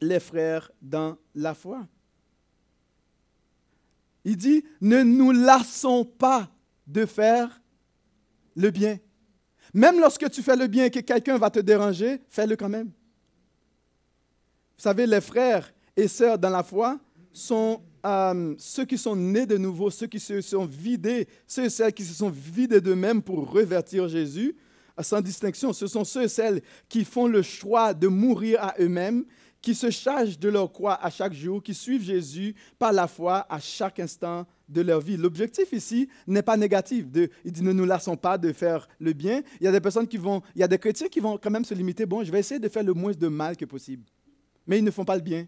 [0.00, 1.86] les frères dans la foi.
[4.24, 6.50] Il dit, ne nous lassons pas
[6.86, 7.62] de faire
[8.56, 8.98] le bien.
[9.76, 12.86] Même lorsque tu fais le bien et que quelqu'un va te déranger, fais-le quand même.
[12.86, 16.98] Vous savez, les frères et sœurs dans la foi
[17.30, 21.68] sont euh, ceux qui sont nés de nouveau, ceux qui se sont vidés, ceux et
[21.68, 24.56] celles qui se sont vidés d'eux-mêmes pour revertir Jésus,
[24.98, 25.74] sans distinction.
[25.74, 29.26] Ce sont ceux et celles qui font le choix de mourir à eux-mêmes
[29.60, 33.44] qui se chargent de leur croix à chaque jour, qui suivent Jésus par la foi
[33.50, 35.16] à chaque instant de leur vie.
[35.16, 37.06] L'objectif ici n'est pas négatif.
[37.44, 39.42] Il dit ne nous lassons pas de faire le bien.
[39.60, 41.50] Il y a des personnes qui vont, il y a des chrétiens qui vont quand
[41.50, 42.06] même se limiter.
[42.06, 44.04] Bon, je vais essayer de faire le moins de mal que possible.
[44.66, 45.46] Mais ils ne font pas le bien.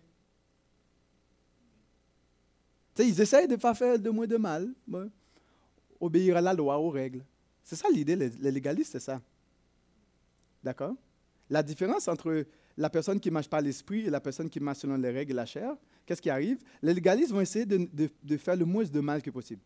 [2.95, 4.73] Tu sais, ils essayent de ne pas faire le moins de mal.
[6.01, 7.25] obéir à la loi, aux règles.
[7.65, 9.21] C'est ça l'idée, les légalistes, c'est ça.
[10.63, 10.95] D'accord?
[11.51, 12.45] La différence entre
[12.79, 15.35] la personne qui marche pas l'esprit et la personne qui marche selon les règles et
[15.35, 16.59] la chair, qu'est-ce qui arrive?
[16.81, 19.61] Les légalistes vont essayer de, faire le moins de mal que possible.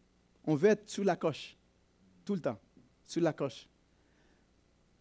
[0.45, 1.57] On veut être sous la coche,
[2.25, 2.59] tout le temps,
[3.07, 3.69] sous la coche.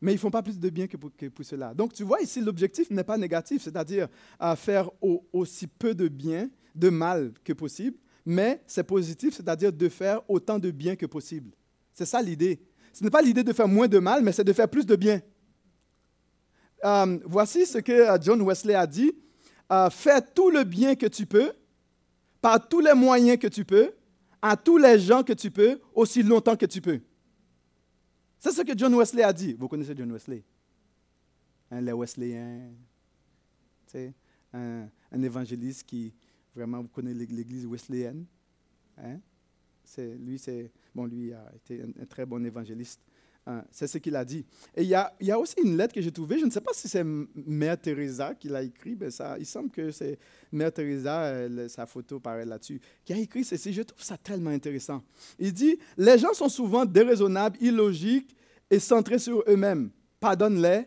[0.01, 1.73] Mais ils ne font pas plus de bien que pour, cela.
[1.73, 4.09] Donc tu vois ici, l'objectif n'est pas négatif, c'est-à-dire
[4.57, 4.89] faire
[5.31, 10.59] aussi peu de bien, de mal que possible, mais c'est positif, c'est-à-dire de faire autant
[10.59, 11.51] de bien que possible.
[11.93, 12.59] C'est ça l'idée.
[12.91, 14.97] Ce n'est pas l'idée de faire moins de mal, mais c'est de faire plus de
[14.97, 15.21] bien.
[16.83, 19.11] Euh, voici ce que euh, John Wesley a dit.
[19.71, 21.53] Euh, fais tout le bien que tu peux,
[22.41, 23.93] par tous les moyens que tu peux,
[24.41, 26.99] à tous les gens que tu peux, aussi longtemps que tu peux.
[28.39, 29.53] C'est ce que John Wesley a dit.
[29.53, 30.43] Vous connaissez John Wesley?
[31.69, 32.71] Hein, Les Wesleyens.
[34.53, 36.13] Un, un, évangéliste qui,
[36.55, 38.25] vraiment, vous connaissez l'église wesleyenne.
[38.97, 39.19] Hein?
[39.97, 43.01] Lui, c'est, bon, lui a été un, très bon évangéliste.
[43.47, 44.45] Hein, c'est ce qu'il a dit.
[44.75, 46.87] Et il y a, aussi une lettre que j'ai trouvée, je ne sais pas si
[46.87, 50.19] c'est Mère Teresa qui l'a écrit, mais ça, il semble que c'est
[50.51, 53.73] Mère Teresa, sa photo paraît là-dessus, qui a écrit ceci.
[53.73, 55.03] Je trouve ça tellement intéressant.
[55.39, 58.35] Il dit, les gens sont souvent déraisonnables, illogiques
[58.69, 59.89] et centrés sur eux-mêmes.
[60.19, 60.85] Pardonne-les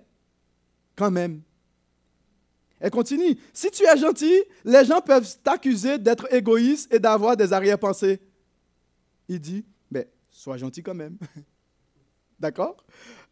[0.95, 1.43] quand même.
[2.79, 7.53] Elle continue, si tu es gentil, les gens peuvent t'accuser d'être égoïste et d'avoir des
[7.53, 8.21] arrière-pensées.
[9.29, 11.19] Il dit, mais sois gentil quand même.
[12.45, 12.77] D'accord?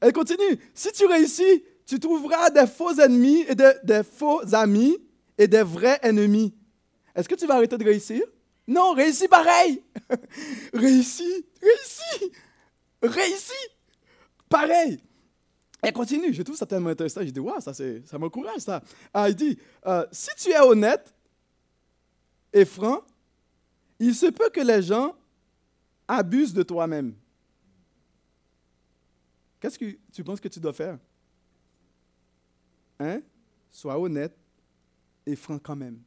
[0.00, 0.58] Elle continue.
[0.72, 4.96] Si tu réussis, tu trouveras des faux ennemis et des, faux amis
[5.36, 6.54] et des vrais ennemis.
[7.14, 8.22] Est-ce que tu vas arrêter de réussir?
[8.66, 9.82] Non, réussis pareil.
[10.72, 12.32] réussis, réussis,
[13.02, 13.68] réussis.
[14.48, 14.98] Pareil.
[15.82, 16.32] Elle continue.
[16.32, 17.20] Je trouve ça tellement intéressant.
[17.20, 18.82] Je dis, waouh, ça, ça m'encourage, ça.
[19.12, 21.12] Ah, il dit, euh, si tu es honnête
[22.50, 23.02] et franc,
[23.98, 25.14] il se peut que les gens
[26.08, 27.14] abusent de toi-même.
[29.62, 30.98] Qu'est-ce que tu penses que tu dois faire?
[32.98, 33.22] Hein?
[33.70, 34.36] Sois honnête
[35.24, 36.02] et franc quand même.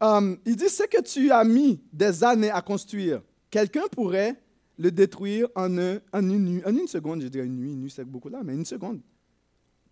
[0.00, 3.20] Um, il dit ce que tu as mis des années à construire.
[3.50, 4.42] Quelqu'un pourrait
[4.78, 7.20] le détruire en, une, en une seconde.
[7.20, 9.02] Je dirais une nuit, une nuit c'est beaucoup là, mais une seconde.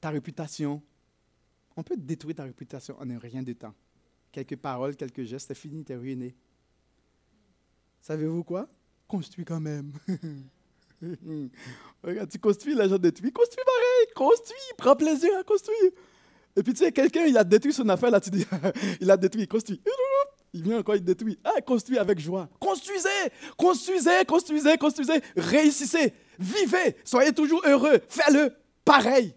[0.01, 0.83] Ta réputation.
[1.77, 3.75] On peut détruire ta réputation en un rien de temps.
[4.33, 6.35] Quelques paroles, quelques gestes, c'est fini, tu es ruiné.
[8.01, 8.71] Savez-vous quoi?
[9.09, 9.93] Construis quand même.
[12.03, 13.33] Regarde, tu construis, les gens détruisent.
[13.33, 15.91] Construis pareil, construis, prends plaisir à construire.
[16.57, 18.47] Et puis tu sais, quelqu'un, il a détruit son affaire, là, tu dis,
[19.01, 19.81] il a détruit, construit.
[20.53, 21.39] Il vient encore, il détruit.
[21.45, 22.49] Ah, construis avec joie.
[22.59, 23.09] Construisez,
[23.57, 25.21] construisez, construisez, construisez.
[25.37, 28.01] Réussissez, vivez, soyez toujours heureux.
[28.09, 28.53] Fais-le
[28.85, 29.35] pareil.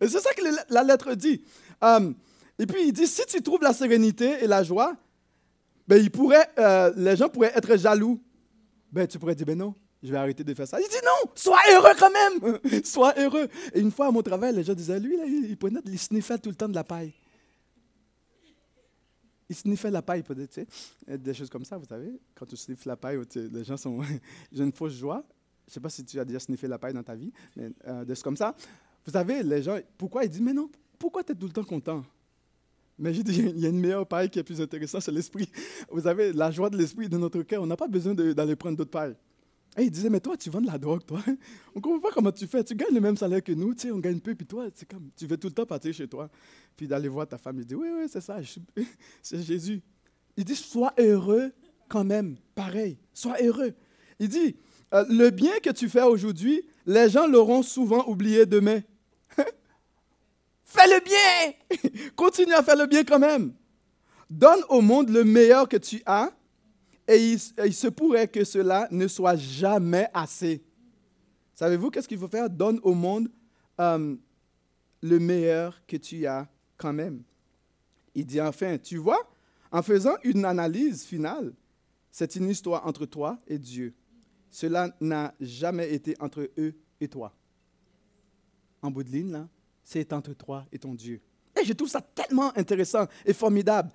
[0.00, 1.42] Et c'est ça que la lettre dit.
[1.82, 2.14] Um,
[2.58, 4.94] et puis il dit, si tu trouves la sérénité et la joie,
[5.86, 8.20] ben, il pourrait, euh, les gens pourraient être jaloux
[8.90, 10.80] ben, tu pourrais dire, ben non, je vais arrêter de faire ça.
[10.80, 13.48] Il dit non, sois heureux quand même, sois heureux.
[13.74, 16.38] Et une fois à mon travail, les gens disaient, lui, là, il, prenait, il sniffait
[16.38, 17.12] tout le temps de la paille.
[19.50, 20.66] Il sniffait la paille, peut-être, tu
[21.06, 22.20] sais, des choses comme ça, vous savez.
[22.34, 24.04] Quand tu sniffes la paille, les gens sont, ont
[24.52, 25.24] une fausse joie.
[25.66, 27.70] Je ne sais pas si tu as déjà sniffé la paille dans ta vie, mais
[27.86, 28.54] euh, des choses comme ça.
[29.04, 31.64] Vous savez, les gens, pourquoi ils disent, mais non, pourquoi tu es tout le temps
[31.64, 32.04] content?
[32.98, 35.48] Mais j'ai dit, il y a une meilleure paille qui est plus intéressante, c'est l'esprit.
[35.90, 37.62] Vous avez la joie de l'esprit dans notre cœur.
[37.62, 39.14] On n'a pas besoin d'aller prendre d'autres pailles.
[39.76, 41.22] Et il disait, mais toi, tu vends de la drogue, toi.
[41.74, 42.64] On ne comprend pas comment tu fais.
[42.64, 44.88] Tu gagnes le même salaire que nous, tu sais, on gagne peu, puis toi, c'est
[44.88, 46.28] comme, tu veux tout le temps partir chez toi,
[46.74, 47.58] puis d'aller voir ta femme.
[47.60, 48.38] Il dit, oui, oui, c'est ça,
[49.22, 49.80] c'est Jésus.
[50.36, 51.52] Il dit, sois heureux
[51.88, 53.72] quand même, pareil, sois heureux.
[54.18, 54.56] Il dit,
[54.94, 58.80] euh, le bien que tu fais aujourd'hui, les gens l'auront souvent oublié demain.
[60.68, 62.10] Fais le bien.
[62.16, 63.54] Continue à faire le bien quand même.
[64.28, 66.30] Donne au monde le meilleur que tu as
[67.08, 70.62] et il, se pourrait que cela ne soit jamais assez.
[71.54, 72.50] Savez-vous qu'est-ce qu'il faut faire?
[72.50, 73.30] Donne au monde
[73.80, 74.14] euh,
[75.00, 77.22] le meilleur que tu as quand même.
[78.14, 79.26] Il dit enfin, tu vois,
[79.72, 81.54] en faisant une analyse finale,
[82.10, 83.94] c'est une histoire entre toi et Dieu.
[84.50, 87.32] Cela n'a jamais été entre eux et toi.
[88.82, 89.48] En bout de ligne, là,
[89.88, 91.18] c'est entre toi et ton Dieu.
[91.58, 93.90] Et je trouve ça tellement intéressant et formidable.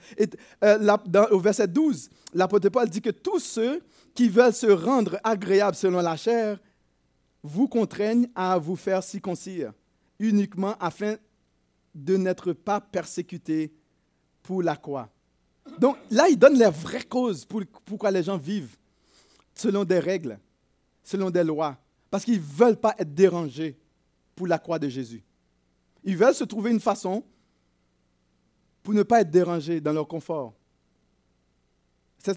[0.64, 0.98] Euh,
[1.30, 3.80] au verset 12, l'apôtre Paul dit que tous ceux
[4.16, 6.58] qui veulent se rendre agréables selon la chair
[7.44, 9.72] vous contraignent à vous faire circoncire
[10.18, 11.16] uniquement afin
[11.94, 13.72] de n'être pas persécutés
[14.42, 15.10] pour la croix.
[15.78, 18.76] Donc là, il donne les vraies causes pour, pourquoi les gens vivent
[19.54, 20.40] selon des règles,
[21.04, 21.78] selon des lois,
[22.10, 23.78] parce qu'ils ne veulent pas être dérangés
[24.36, 25.24] pour la croix de Jésus.
[26.04, 27.24] Ils veulent se trouver une façon
[28.82, 30.54] pour ne pas être dérangés dans leur confort.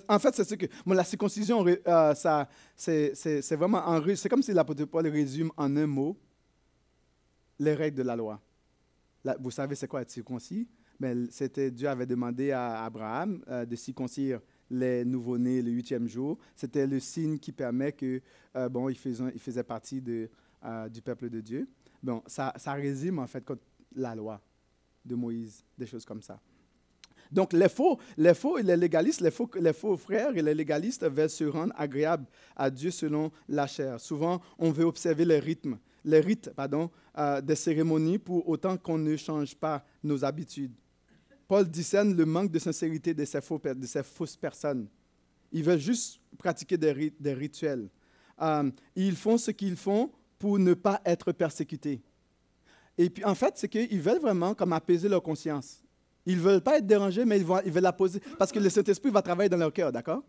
[0.09, 0.67] En fait, c'est ce que.
[0.87, 3.13] la circoncision, euh, ça, c'est,
[3.53, 6.17] vraiment en C'est comme si l'apôtre Paul résume en un mot
[7.59, 8.41] les règles de la loi.
[9.41, 10.69] vous savez, c'est quoi être circoncis?
[10.99, 16.39] Mais c'était, Dieu avait demandé à Abraham euh, de circoncire les nouveau-nés le huitième jour.
[16.55, 18.21] C'était le signe qui permet que,
[18.57, 20.29] euh, bon, il faisait, il faisait partie de,
[20.91, 21.69] du peuple de Dieu.
[22.07, 23.45] Bon, ça, ça résume en fait
[23.97, 24.41] la loi
[25.05, 26.41] de Moïse, des choses comme ça.
[27.33, 31.05] Donc les faux, les faux les légalistes, les faux, les faux frères et les légalistes
[31.05, 33.99] veulent se rendre agréables à Dieu selon la chair.
[33.99, 38.99] Souvent, on veut observer les rythmes, les rites pardon, euh, des cérémonies pour autant qu'on
[38.99, 40.77] ne change pas nos habitudes.
[41.49, 44.87] Paul discerne le manque de sincérité de ces, faux, de ces fausses personnes.
[45.51, 47.89] Ils veulent juste pratiquer des, des rituels.
[48.41, 52.03] Euh, ils font ce qu'ils font pour ne pas être persécutés.
[52.99, 55.83] Et puis, en fait, c'est qu'ils veulent vraiment comme apaiser leur conscience.
[56.25, 58.21] Ils ne veulent pas être dérangés, mais ils, vont, ils veulent la poser.
[58.39, 60.23] Parce que le Saint-Esprit va travailler dans leur cœur, d'accord?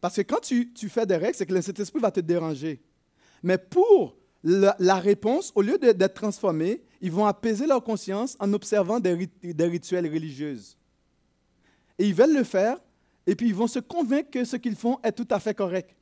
[0.00, 2.82] Parce que quand tu, tu fais des règles, c'est que le Saint-Esprit va te déranger.
[3.42, 9.00] Mais pour la, réponse, au lieu d'être transformés, ils vont apaiser leur conscience en observant
[9.00, 10.58] des, des rituels religieux.
[11.98, 12.78] Et ils veulent le faire,
[13.26, 15.96] et puis ils vont se convaincre que ce qu'ils font est tout à fait correct.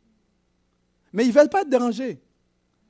[1.13, 2.21] Mais ils ne veulent pas être dérangés.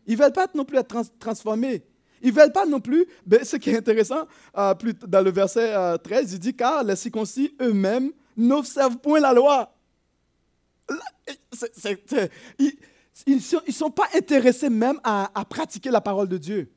[0.07, 1.83] Ils ne veulent pas non plus être trans- transformés.
[2.23, 5.31] Ils ne veulent pas non plus, ben, ce qui est intéressant, euh, plus dans le
[5.31, 9.75] verset euh, 13, il dit, car les circoncis eux-mêmes n'observent point la loi.
[13.27, 16.71] Ils ne sont, pas intéressés même à, pratiquer la parole de Dieu.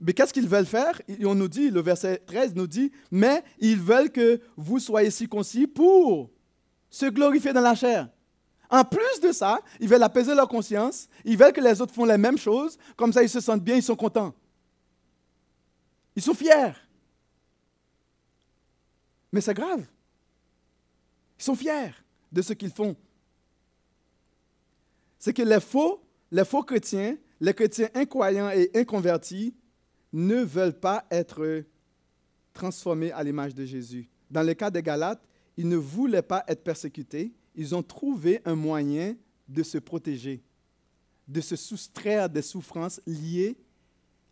[0.00, 1.00] Mais qu'est-ce qu'ils veulent faire?
[1.24, 5.66] On nous dit, le verset 13 nous dit, mais ils veulent que vous soyez circoncis
[5.66, 6.30] pour
[6.90, 8.08] se glorifier dans la chair.
[8.72, 12.06] En plus de ça, ils veulent apaiser leur conscience, ils veulent que les autres font
[12.06, 14.34] les mêmes choses, comme ça ils se sentent bien, ils sont contents.
[16.16, 16.72] Ils sont fiers.
[19.30, 19.84] Mais c'est grave.
[21.38, 21.92] Ils sont fiers
[22.32, 22.96] de ce qu'ils font.
[25.18, 29.54] C'est que les faux, les faux chrétiens, les chrétiens incroyants et inconvertis
[30.14, 31.62] ne veulent pas être
[32.54, 34.08] transformés à l'image de Jésus.
[34.30, 35.22] Dans le cas des Galates,
[35.58, 37.34] ils ne voulaient pas être persécutés.
[37.54, 39.16] Ils ont trouvé un moyen
[39.48, 40.42] de se protéger,
[41.28, 43.56] de se soustraire des souffrances liées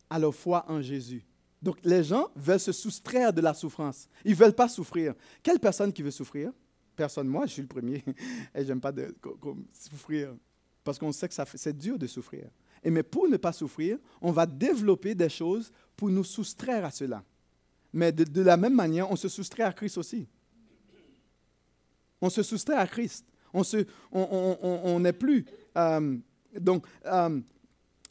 [0.09, 1.25] à leur foi en Jésus.
[1.63, 4.09] Donc les gens veulent se soustraire de la souffrance.
[4.25, 5.15] Ils ne veulent pas souffrir.
[5.43, 6.53] Quelle personne qui veut souffrir?
[6.97, 7.29] Personne.
[7.29, 8.03] Moi, je suis le premier.
[8.55, 9.15] Et j'aime pas de,
[9.73, 10.35] souffrir.
[10.83, 12.49] Parce qu'on sait que c'est dur de souffrir.
[12.83, 16.91] Et mais pour ne pas souffrir, on va développer des choses pour nous soustraire à
[16.91, 17.23] cela.
[17.93, 20.27] Mais de la même manière, on se soustrait à Christ aussi.
[22.21, 23.25] On se soustrait à Christ.
[23.53, 25.45] On se- on- on- on- n'est plus.
[25.77, 26.17] euh,
[26.59, 27.41] donc, euh,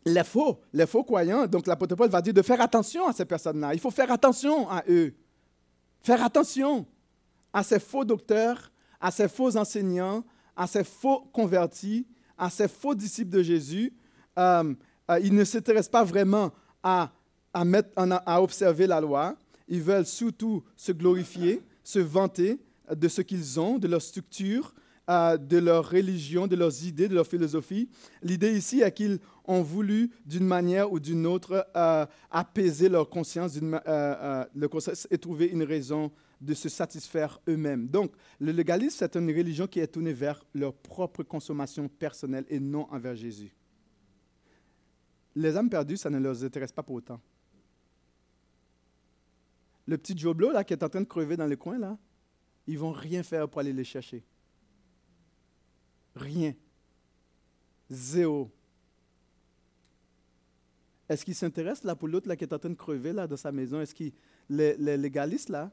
[0.06, 3.26] les faux, les faux croyants, donc l'apôtre Paul va dire de faire attention à ces
[3.26, 3.74] personnes-là.
[3.74, 5.14] Il faut faire attention à eux.
[6.02, 6.86] Faire attention
[7.54, 10.24] à ces faux docteurs, à ces faux enseignants,
[10.56, 13.94] à ces faux convertis, à ces faux disciples de Jésus.
[14.38, 14.74] Euh,
[15.22, 16.52] ils ne s'intéressent pas vraiment
[16.84, 17.12] à,
[17.54, 19.36] à, mettre, à observer la loi.
[19.68, 22.60] Ils veulent surtout se glorifier, se vanter
[22.96, 24.74] de ce qu'ils ont, de leur structure,
[25.10, 27.90] euh, de leur religion, de leurs idées, de leur philosophie.
[28.22, 33.10] L'idée ici est qu'ils ont voulu, d'une manière ou d'une autre, euh, apaiser euh, leur
[33.10, 33.58] conscience
[35.10, 37.88] et trouver une raison de se satisfaire eux-mêmes.
[37.88, 42.60] Donc, le légalisme, c'est une religion qui est tournée vers leur propre consommation personnelle et
[42.60, 43.52] non envers Jésus.
[45.36, 47.20] Les âmes perdues, ça ne leur intéresse pas pour autant.
[49.88, 51.98] Le petit Joblo, là, qui est en train de crever dans le coin, là,
[52.70, 54.24] ils vont rien faire pour aller les chercher.
[56.16, 56.54] Rien.
[57.90, 58.52] Zéro.
[61.10, 63.52] Est-ce qu'ils s'intéressent là pour l'autre qui est en train de crever là dans sa
[63.52, 63.82] maison?
[63.82, 64.04] Est-ce que
[64.50, 65.72] les, les légalistes là,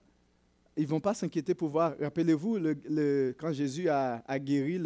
[0.75, 1.95] ils vont pas s'inquiéter pour voir?
[2.01, 4.79] Rappelez-vous le, quand Jésus a, guéri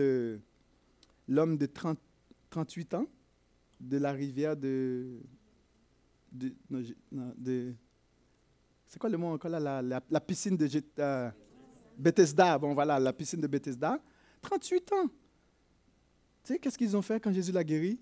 [1.28, 1.96] l'homme de 30
[2.50, 3.06] 38 ans
[3.78, 5.20] de la rivière de,
[8.88, 9.80] c'est quoi le mot encore là?
[9.80, 10.68] La, piscine de
[10.98, 11.30] euh,
[12.00, 12.58] Bethesda.
[12.58, 14.00] Bon voilà, la piscine de Bethesda.
[14.42, 15.06] 38 ans.
[16.42, 18.00] Tu sais, qu'est-ce qu'ils ont fait quand Jésus l'a guéri?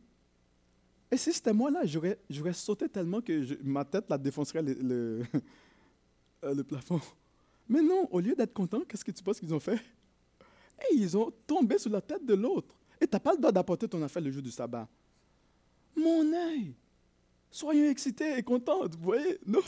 [1.11, 5.23] Et si c'était moi là, j'aurais, j'aurais sauté tellement que ma tête la défoncerait le,
[6.45, 7.01] euh, le plafond.
[7.69, 9.81] Mais non, au lieu d'être content, qu'est-ce que tu penses qu'ils ont fait?
[10.91, 12.77] Et ils ont tombé sur la tête de l'autre.
[13.01, 14.87] Et tu n'as pas le droit d'apporter ton affaire le jour du sabbat.
[15.97, 16.75] Mon œil!
[17.51, 18.87] Soyons excités et contents.
[18.87, 19.39] Vous voyez?
[19.47, 19.61] Non,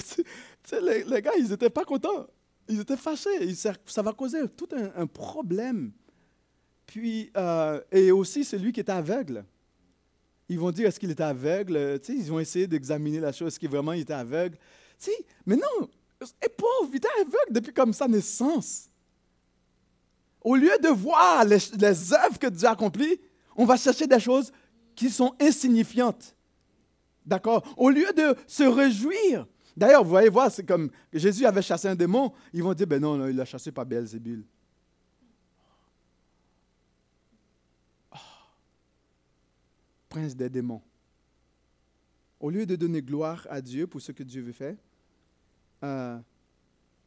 [0.83, 2.27] les, les gars, ils n'étaient pas contents.
[2.71, 3.55] Ils étaient fâchés.
[3.55, 5.93] Ça, va causer tout un, problème.
[6.87, 9.45] Puis, euh, et aussi celui qui était aveugle.
[10.49, 12.01] Ils vont dire, est-ce qu'il était aveugle?
[12.01, 14.57] Tu sais, ils vont essayer d'examiner la chose, est-ce qu'il vraiment était aveugle?
[14.99, 15.89] Tu sais, mais non,
[16.43, 18.89] et pauvre, il était aveugle depuis comme sa naissance.
[20.43, 23.21] Au lieu de voir les, les œuvres que Dieu a accomplies,
[23.57, 24.53] on va chercher des choses
[24.95, 26.35] qui sont insignifiantes.
[27.25, 27.63] D'accord?
[27.77, 29.47] Au lieu de se réjouir.
[29.81, 32.35] D'ailleurs, vous voyez voir, c'est comme Jésus avait chassé un démon.
[32.53, 34.45] Ils vont dire, ben non, non il l'a chassé par Beelzébul.
[38.13, 38.19] Ah.
[40.11, 40.83] Prince des démons.
[42.39, 44.77] Au lieu de donner gloire à Dieu pour ce que Dieu veut faire,
[45.83, 46.19] euh,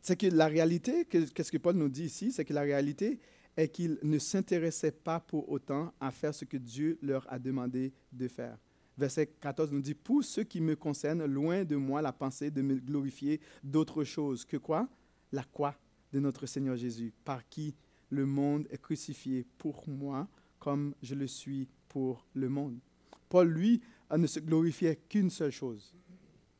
[0.02, 3.20] c'est que la réalité, que- qu'est-ce que Paul nous dit ici, c'est que la réalité
[3.56, 7.93] est qu'ils ne s'intéressaient pas pour autant à faire ce que Dieu leur a demandé
[8.12, 8.58] de faire.
[8.98, 12.62] Verset 14 nous dit, Pour ce qui me concerne, loin de moi la pensée de
[12.62, 14.88] me glorifier d'autre chose que quoi?
[15.32, 15.76] La croix
[16.12, 17.76] de notre Seigneur Jésus, par qui
[18.10, 20.28] le monde est crucifié pour moi
[20.60, 22.80] comme je le suis pour le monde.
[23.28, 23.82] Paul, lui,
[24.12, 25.94] euh, ne se glorifiait qu'une seule chose.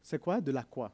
[0.02, 0.42] C'est quoi?
[0.42, 0.92] De la croix.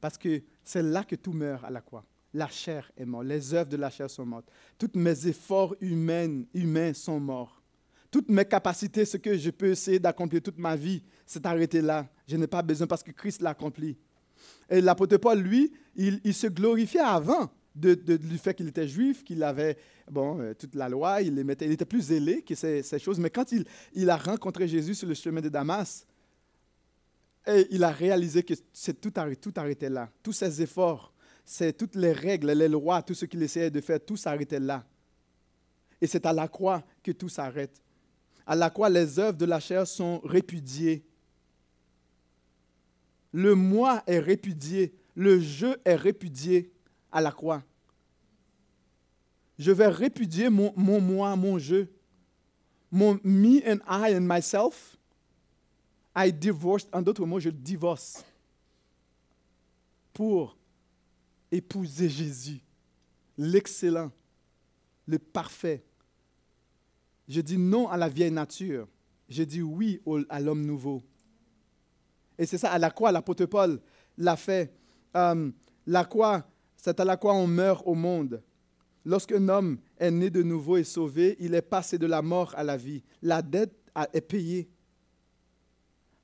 [0.00, 2.04] Parce que c'est là que tout meurt à la croix.
[2.32, 3.26] la chair est morte.
[3.26, 4.50] Les œuvres de la chair sont mortes.
[4.78, 7.59] Tous mes efforts humains, humains sont morts.
[8.10, 12.08] Toutes mes capacités, ce que je peux essayer d'accomplir toute ma vie, c'est arrêté là.
[12.26, 13.96] Je n'ai pas besoin parce que Christ l'a accompli.
[14.68, 19.42] Et l'apôtre Paul, lui, il, se glorifiait avant de, du fait qu'il était juif, qu'il
[19.42, 19.76] avait
[20.10, 23.18] bon, euh, toute la loi, il, il était plus zélé que ces, ces choses.
[23.18, 23.52] Mais quand
[23.94, 26.06] il, a rencontré Jésus sur le chemin de Damas,
[27.46, 30.10] et il a réalisé que c'est tout, tout arrêté là.
[30.22, 31.12] Tous ses efforts,
[31.44, 34.84] c'est toutes les règles, les lois, tout ce qu'il essayait de faire, tout s'arrêtait là.
[36.00, 37.80] Et c'est à la croix que tout s'arrête.
[38.50, 41.04] À la croix, les œuvres de la chair sont répudiées.
[43.30, 44.92] Le moi est répudié.
[45.14, 46.72] Le je est répudié
[47.12, 47.62] à la croix.
[49.56, 51.86] Je vais répudier mon, moi, mon je.
[52.90, 54.96] Mon me and I and myself.
[56.16, 56.88] I divorced.
[56.92, 58.24] En d'autres mots, je divorce
[60.12, 60.56] pour
[61.52, 62.58] épouser Jésus,
[63.38, 64.10] l'excellent,
[65.06, 65.84] le parfait.
[67.30, 68.88] Je dis non à la vieille nature.
[69.28, 71.00] Je dis oui à l'homme nouveau.
[72.36, 73.80] Et c'est ça, à la croix, l'apôtre Paul
[74.18, 74.74] l'a fait.
[75.16, 75.48] Euh,
[75.86, 76.44] la croix,
[76.76, 78.42] c'est à la croix on meurt au monde.
[79.04, 82.64] Lorsqu'un homme est né de nouveau et sauvé, il est passé de la mort à
[82.64, 83.04] la vie.
[83.22, 83.78] La dette
[84.12, 84.68] est payée.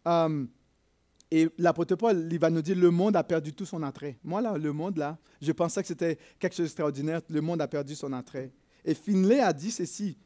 [0.09, 0.45] Euh,
[1.31, 4.19] et l'apôtre Paul, il va nous dire, le monde a perdu tout son attrait.
[4.25, 7.21] Moi, là, le monde, là, je pensais que c'était quelque chose d'extraordinaire.
[7.29, 8.53] Le monde a perdu son attrait.
[8.85, 10.17] Et Finlay a dit ceci,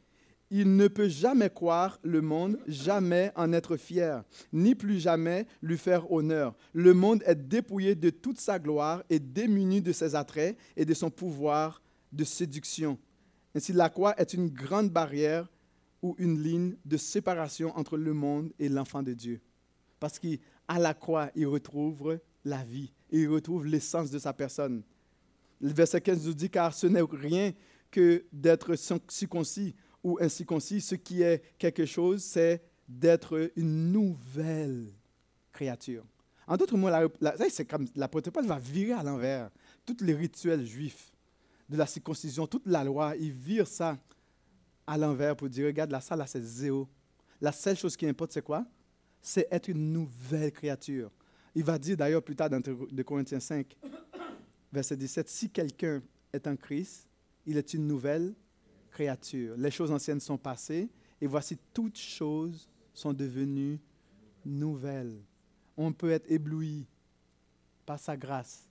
[0.51, 5.77] il ne peut jamais croire le monde, jamais en être fier, ni plus jamais lui
[5.77, 6.55] faire honneur.
[6.73, 10.93] Le monde est dépouillé de toute sa gloire et démuni de ses attraits et de
[10.93, 11.81] son pouvoir
[12.11, 12.99] de séduction.
[13.55, 15.49] Ainsi, la croix est une grande barrière
[16.01, 19.39] ou une ligne de séparation entre le monde et l'enfant de Dieu.
[20.01, 24.83] Parce qu'à la croix, il retrouve la vie, il retrouve l'essence de sa personne.
[25.61, 27.53] Le verset 15 nous dit, car ce n'est rien
[27.89, 28.75] que d'être
[29.07, 34.91] circoncis ou incirconcis, ce qui est quelque chose, c'est d'être une nouvelle
[35.51, 36.03] créature.
[36.47, 36.89] En d'autres mots,
[37.49, 39.49] c'est comme l'apôtre Paul va virer à l'envers
[39.85, 41.11] tous les rituels juifs
[41.69, 43.97] de la circoncision, toute la loi, il vire ça
[44.85, 46.87] à l'envers pour dire, regarde, là, ça, là, c'est zéro.
[47.39, 48.65] La seule chose qui importe, c'est quoi?
[49.21, 51.09] C'est être une nouvelle créature.
[51.55, 53.77] Il va dire d'ailleurs plus tard dans 2 Corinthiens 5,
[54.71, 56.01] verset 17, si quelqu'un
[56.33, 57.07] est en Christ,
[57.45, 58.33] il est une nouvelle
[58.99, 60.89] Les choses anciennes sont passées
[61.19, 63.79] et voici toutes choses sont devenues
[64.45, 65.21] nouvelles.
[65.77, 66.85] On peut être ébloui
[67.85, 68.67] par sa grâce.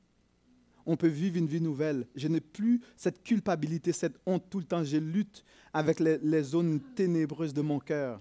[0.86, 2.06] On peut vivre une vie nouvelle.
[2.14, 4.84] Je n'ai plus cette culpabilité, cette honte tout le temps.
[4.84, 8.20] Je lutte avec les, les zones ténébreuses de mon cœur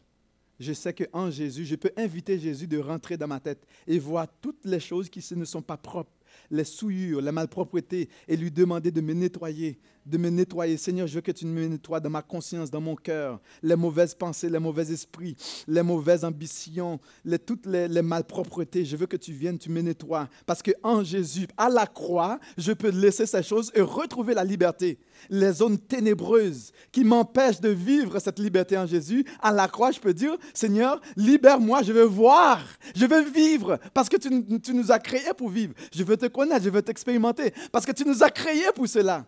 [0.60, 4.28] je sais qu'en Jésus, je peux inviter Jésus de rentrer dans ma tête et voir
[4.42, 6.12] toutes les choses qui ne sont pas propres,
[6.50, 10.78] les souillures, les malpropretés, et lui demander de me nettoyer, de me nettoyer.
[10.78, 14.16] Seigneur, je veux que tu me nettoies dans ma conscience, dans mon cœur, les mauvaises
[14.16, 15.36] pensées, les mauvais esprits,
[15.68, 18.86] les mauvaises ambitions, les, toutes les, malpropretés.
[18.86, 20.28] Je veux que tu viennes, tu me nettoies.
[20.46, 24.98] Parce qu'en Jésus, à la croix, je peux laisser ces choses et retrouver la liberté.
[25.30, 30.00] Les zones ténébreuses qui m'empêchent de vivre cette liberté en Jésus, à la croix, je
[30.00, 32.62] peux dire, Seigneur, libère-moi, je veux voir,
[32.96, 35.74] je veux vivre, parce que tu, nous as créés pour vivre.
[35.94, 39.26] Je veux te connaître, je veux t'expérimenter, parce que tu nous as créés pour cela.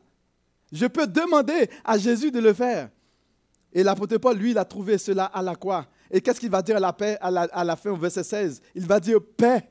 [0.71, 2.89] Je peux demander à Jésus de le faire.
[3.73, 5.87] Et l'apôtre Paul, lui, il a trouvé cela à la croix.
[6.09, 8.85] Et qu'est-ce qu'il va dire à la, paix, à la, fin, au verset 16 Il
[8.85, 9.69] va dire paix.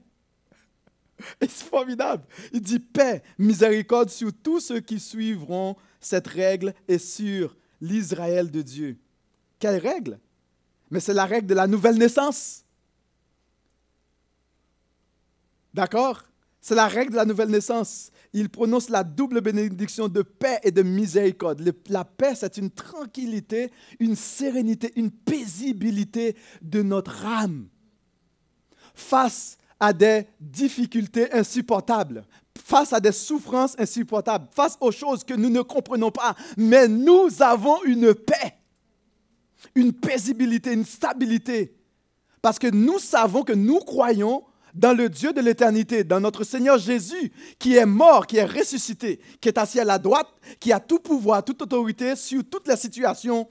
[1.41, 2.25] C'est formidable.
[2.53, 8.63] Il dit paix, miséricorde sur tous ceux qui suivront cette règle et sur l'Israël de
[8.63, 8.99] Dieu.
[9.59, 10.19] Quelle règle?
[10.91, 12.65] Mais c'est la règle de la nouvelle naissance.
[15.73, 16.25] D'accord?
[16.61, 20.71] C'est la règle de la nouvelle naissance il prononce la double bénédiction de paix et
[20.71, 21.63] de miséricorde.
[21.89, 27.69] la paix, c'est une tranquillité, une sérénité, une paisibilité de notre âme
[28.95, 32.25] face à des difficultés insupportables,
[32.61, 36.35] face à des souffrances insupportables, face aux choses que nous ne comprenons pas.
[36.57, 38.55] Mais nous avons une paix,
[39.75, 41.77] une paisibilité, une stabilité.
[42.43, 44.45] Parce que nous savons que nous croyons
[44.75, 49.21] dans le Dieu de l'éternité, dans notre Seigneur Jésus, qui est mort, qui est ressuscité,
[49.41, 52.77] qui est assis à la droite, qui a tout pouvoir, toute autorité sur toutes les
[52.77, 53.49] situations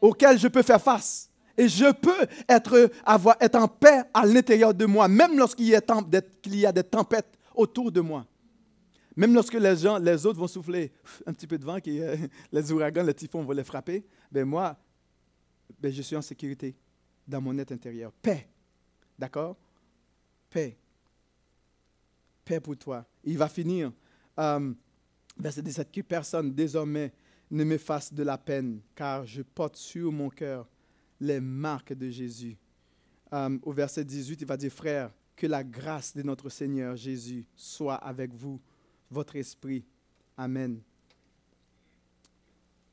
[0.00, 1.30] auxquelles je peux faire face.
[1.58, 5.70] Et je peux être, avoir, être en paix à l'intérieur de moi, même lorsqu'il y,
[5.70, 8.26] y, a des tempêtes autour de moi.
[9.16, 10.92] Même lorsque les, gens, les autres vont souffler
[11.26, 12.00] un petit peu de vent, qui,
[12.52, 14.78] les ouragans, les typhons vont les frapper, ben moi,
[15.80, 16.76] ben je suis en sécurité
[17.26, 18.12] dans mon être intérieur.
[18.12, 18.48] Paix.
[19.18, 19.56] D'accord?
[20.50, 20.76] Paix.
[22.44, 23.04] Paix pour toi.
[23.24, 23.92] Il va finir.
[24.38, 24.72] Euh,
[25.38, 27.12] Verset 17, que personne désormais
[27.50, 30.66] ne me fasse de la peine, car je porte sur mon cœur
[31.20, 32.56] les marques de Jésus.
[33.32, 37.44] Euh, au verset 18, il va dire, frère, que la grâce de notre Seigneur Jésus
[37.54, 38.58] soit avec vous,
[39.10, 39.84] votre esprit.
[40.36, 40.80] Amen.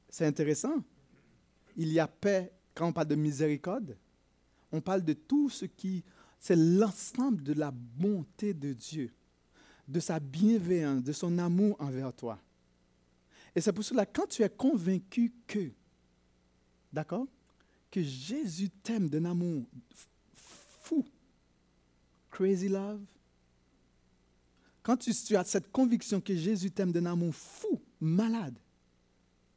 [0.10, 0.84] C'est intéressant.
[1.76, 3.98] Il y a paix quand on parle de miséricorde.
[4.72, 6.04] On parle de tout ce qui,
[6.40, 9.12] c'est l'ensemble de la bonté de Dieu,
[9.88, 12.40] de sa bienveillance, de son amour envers toi.
[13.56, 15.72] Et c'est pour cela, quand tu es convaincu que,
[16.92, 17.28] d'accord,
[17.90, 19.66] que Jésus t'aime d'un amour
[20.82, 21.06] fou,
[22.34, 23.00] crazy love,
[24.82, 28.58] quand tu, as cette conviction que Jésus t'aime d'un amour fou, malade,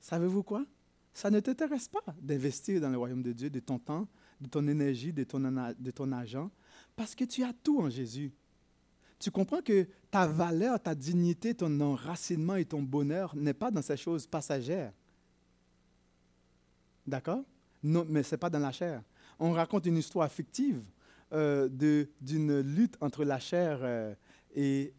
[0.01, 0.65] savez-vous quoi?
[1.13, 4.07] Ça ne t'intéresse pas d'investir dans le royaume de Dieu, de ton temps,
[4.41, 6.51] de ton énergie, de ton, de ton argent,
[6.95, 8.33] parce que tu as tout en Jésus.
[9.19, 13.83] Tu comprends que ta valeur, ta dignité, ton enracinement et ton bonheur n'est pas dans
[13.83, 14.93] ces choses passagères.
[17.07, 17.43] D'accord?
[17.83, 19.03] Non, mais ce n'est pas dans la chair.
[19.39, 20.83] On raconte une histoire fictive
[21.33, 21.69] euh,
[22.21, 24.15] d'une lutte entre la chair euh,
[24.55, 24.93] et,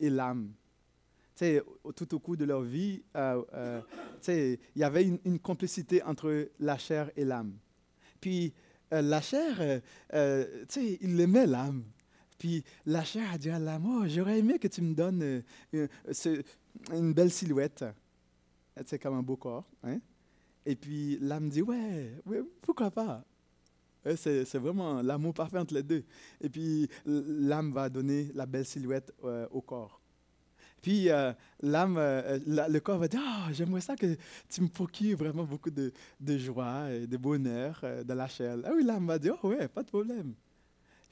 [0.00, 0.52] et l'âme.
[1.94, 3.80] Tout au cours de leur vie, euh, euh
[4.26, 7.52] il y avait une, complicité entre la chair et l'âme.
[8.20, 8.52] Puis
[8.92, 9.80] euh, la chair,
[10.12, 11.84] il aimait l'âme.
[12.38, 15.42] Puis la chair a dit à l'âme, oh, j'aurais aimé que tu me donnes
[16.92, 17.84] une belle silhouette.
[18.86, 19.68] C'est comme un beau corps.
[19.84, 20.00] Hein?
[20.64, 22.14] Et puis l'âme dit, ouais
[22.62, 23.24] pourquoi pas?
[24.16, 26.04] C'est vraiment l'amour parfait entre les deux.
[26.40, 30.00] Et puis l'âme va donner la belle silhouette euh, au corps.
[30.80, 34.16] Puis euh, l'âme, euh, le corps va dire Ah, j'aimerais ça que
[34.48, 38.56] tu me procures vraiment beaucoup de, de joie et de bonheur dans la chair.
[38.64, 40.34] Ah oui, l'âme va dire Oh, ouais, pas de problème.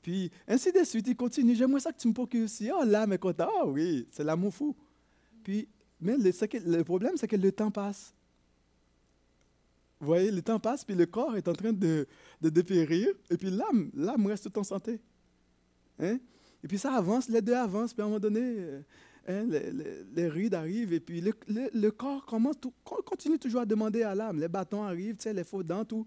[0.03, 2.71] Puis ainsi de suite, il continue J'aimerais ça que tu me procures aussi.
[2.73, 3.49] Oh, l'âme est contente.
[3.53, 4.77] Ah oui, c'est l'amour fou.
[5.43, 5.69] Puis,
[6.01, 8.16] mais le problème, c'est que le temps passe.
[10.01, 12.07] Vous voyez, le temps passe, puis le corps est en train de,
[12.41, 15.01] de dépérir, et puis l'âme, l'âme reste tout en santé.
[15.99, 16.19] Hein?
[16.63, 18.81] Et puis ça avance, les deux avancent, puis à un moment donné, euh,
[19.29, 19.47] hein,
[20.15, 24.39] les, rides arrivent, et puis le, le, corps commence continue toujours à demander à l'âme.
[24.39, 26.07] Les bâtons arrivent, les faux dents, tout,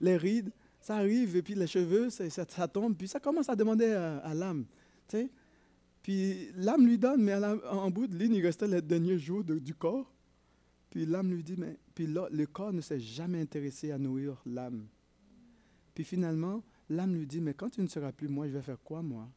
[0.00, 0.50] les rides,
[0.80, 4.18] ça arrive, et puis les cheveux, ça, ça, tombe, puis ça commence à demander à,
[4.18, 4.66] à l'âme.
[6.02, 9.74] Puis l'âme lui donne, mais en bout de ligne, il restait les derniers jours du
[9.74, 10.12] corps.
[10.90, 14.86] Puis l'âme lui dit, mais puis le corps ne s'est jamais intéressé à nourrir l'âme.
[15.94, 18.80] Puis finalement, l'âme lui dit, mais quand tu ne seras plus moi, je vais faire
[18.82, 19.28] quoi moi?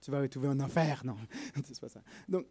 [0.00, 1.16] Tu vas retrouver un enfer, non?
[1.64, 2.02] C'est pas ça.
[2.28, 2.46] Donc,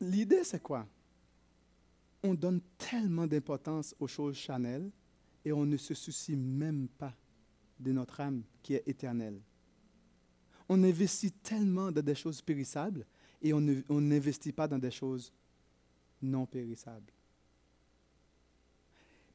[0.00, 0.86] l'idée c'est quoi?
[2.22, 4.90] On donne tellement d'importance aux choses charnelles
[5.44, 7.16] et on ne se soucie même pas
[7.80, 9.40] de notre âme qui est éternelle
[10.72, 13.04] on investit tellement dans des choses périssables
[13.42, 13.60] et on
[14.00, 15.32] n'investit pas dans des choses
[16.22, 17.12] non périssables.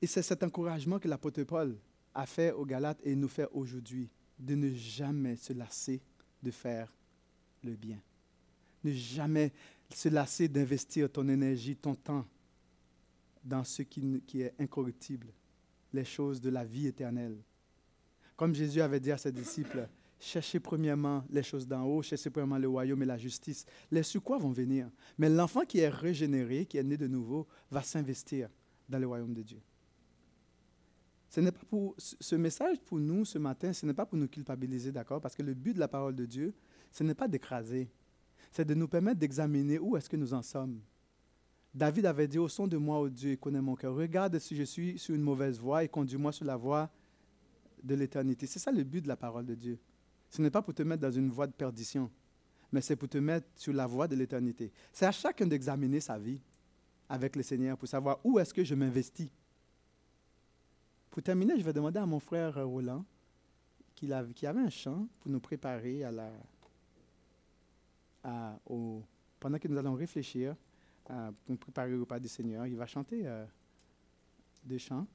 [0.02, 1.76] Et c'est cet encouragement que l'apôtre Paul
[2.14, 4.10] a fait aux Galates et nous fait aujourd'hui,
[4.40, 6.02] de ne jamais se lasser
[6.42, 6.96] de faire
[7.66, 8.00] le bien.
[8.86, 9.52] Ne jamais
[9.94, 12.26] se lasser d'investir ton énergie, ton temps
[13.44, 15.28] dans ce qui, qui est incorruptible,
[15.92, 17.36] les choses de la vie éternelle.
[18.38, 19.90] Comme Jésus avait dit à ses disciples,
[20.20, 23.66] Cherchez premièrement les choses d'en haut, cherchez premièrement le royaume et la justice.
[23.92, 24.90] Les quoi vont venir.
[25.18, 28.50] Mais l'enfant qui est régénéré, qui est né de nouveau, va s'investir
[28.88, 29.62] dans le royaume de Dieu.
[31.30, 34.28] Ce n'est pas pour ce message pour nous ce matin, ce n'est pas pour nous
[34.28, 35.20] culpabiliser, d'accord?
[35.20, 36.54] Parce que le but de la parole de Dieu,
[36.92, 37.90] ce n'est pas d'écraser,
[38.52, 40.80] c'est de nous permettre d'examiner où est-ce que nous en sommes.
[41.74, 43.94] David avait dit au son de moi, ô Dieu, connais mon cœur.
[43.94, 46.90] Regarde si je suis sur une mauvaise voie et conduis-moi sur la voie
[47.84, 48.48] de l'éternité.
[48.48, 49.78] C'est ça le but de la parole de Dieu.
[50.36, 52.12] Ce n'est pas pour te mettre dans une voie de perdition,
[52.70, 54.70] mais c'est pour te mettre sur la voie de l'éternité.
[54.92, 56.42] C'est à chacun d'examiner sa vie
[57.08, 59.30] avec le Seigneur pour savoir où est-ce que je m'investis.
[61.10, 63.06] Pour terminer, je vais demander à mon frère Roland,
[63.96, 66.30] qui, avait un chant pour nous préparer à la,
[68.66, 69.04] au,
[69.40, 70.54] pendant que nous allons réfléchir,
[71.06, 71.16] pour
[71.48, 72.68] nous préparer au pas du Seigneur.
[72.68, 73.46] Il va chanter euh,
[74.66, 75.08] des chants.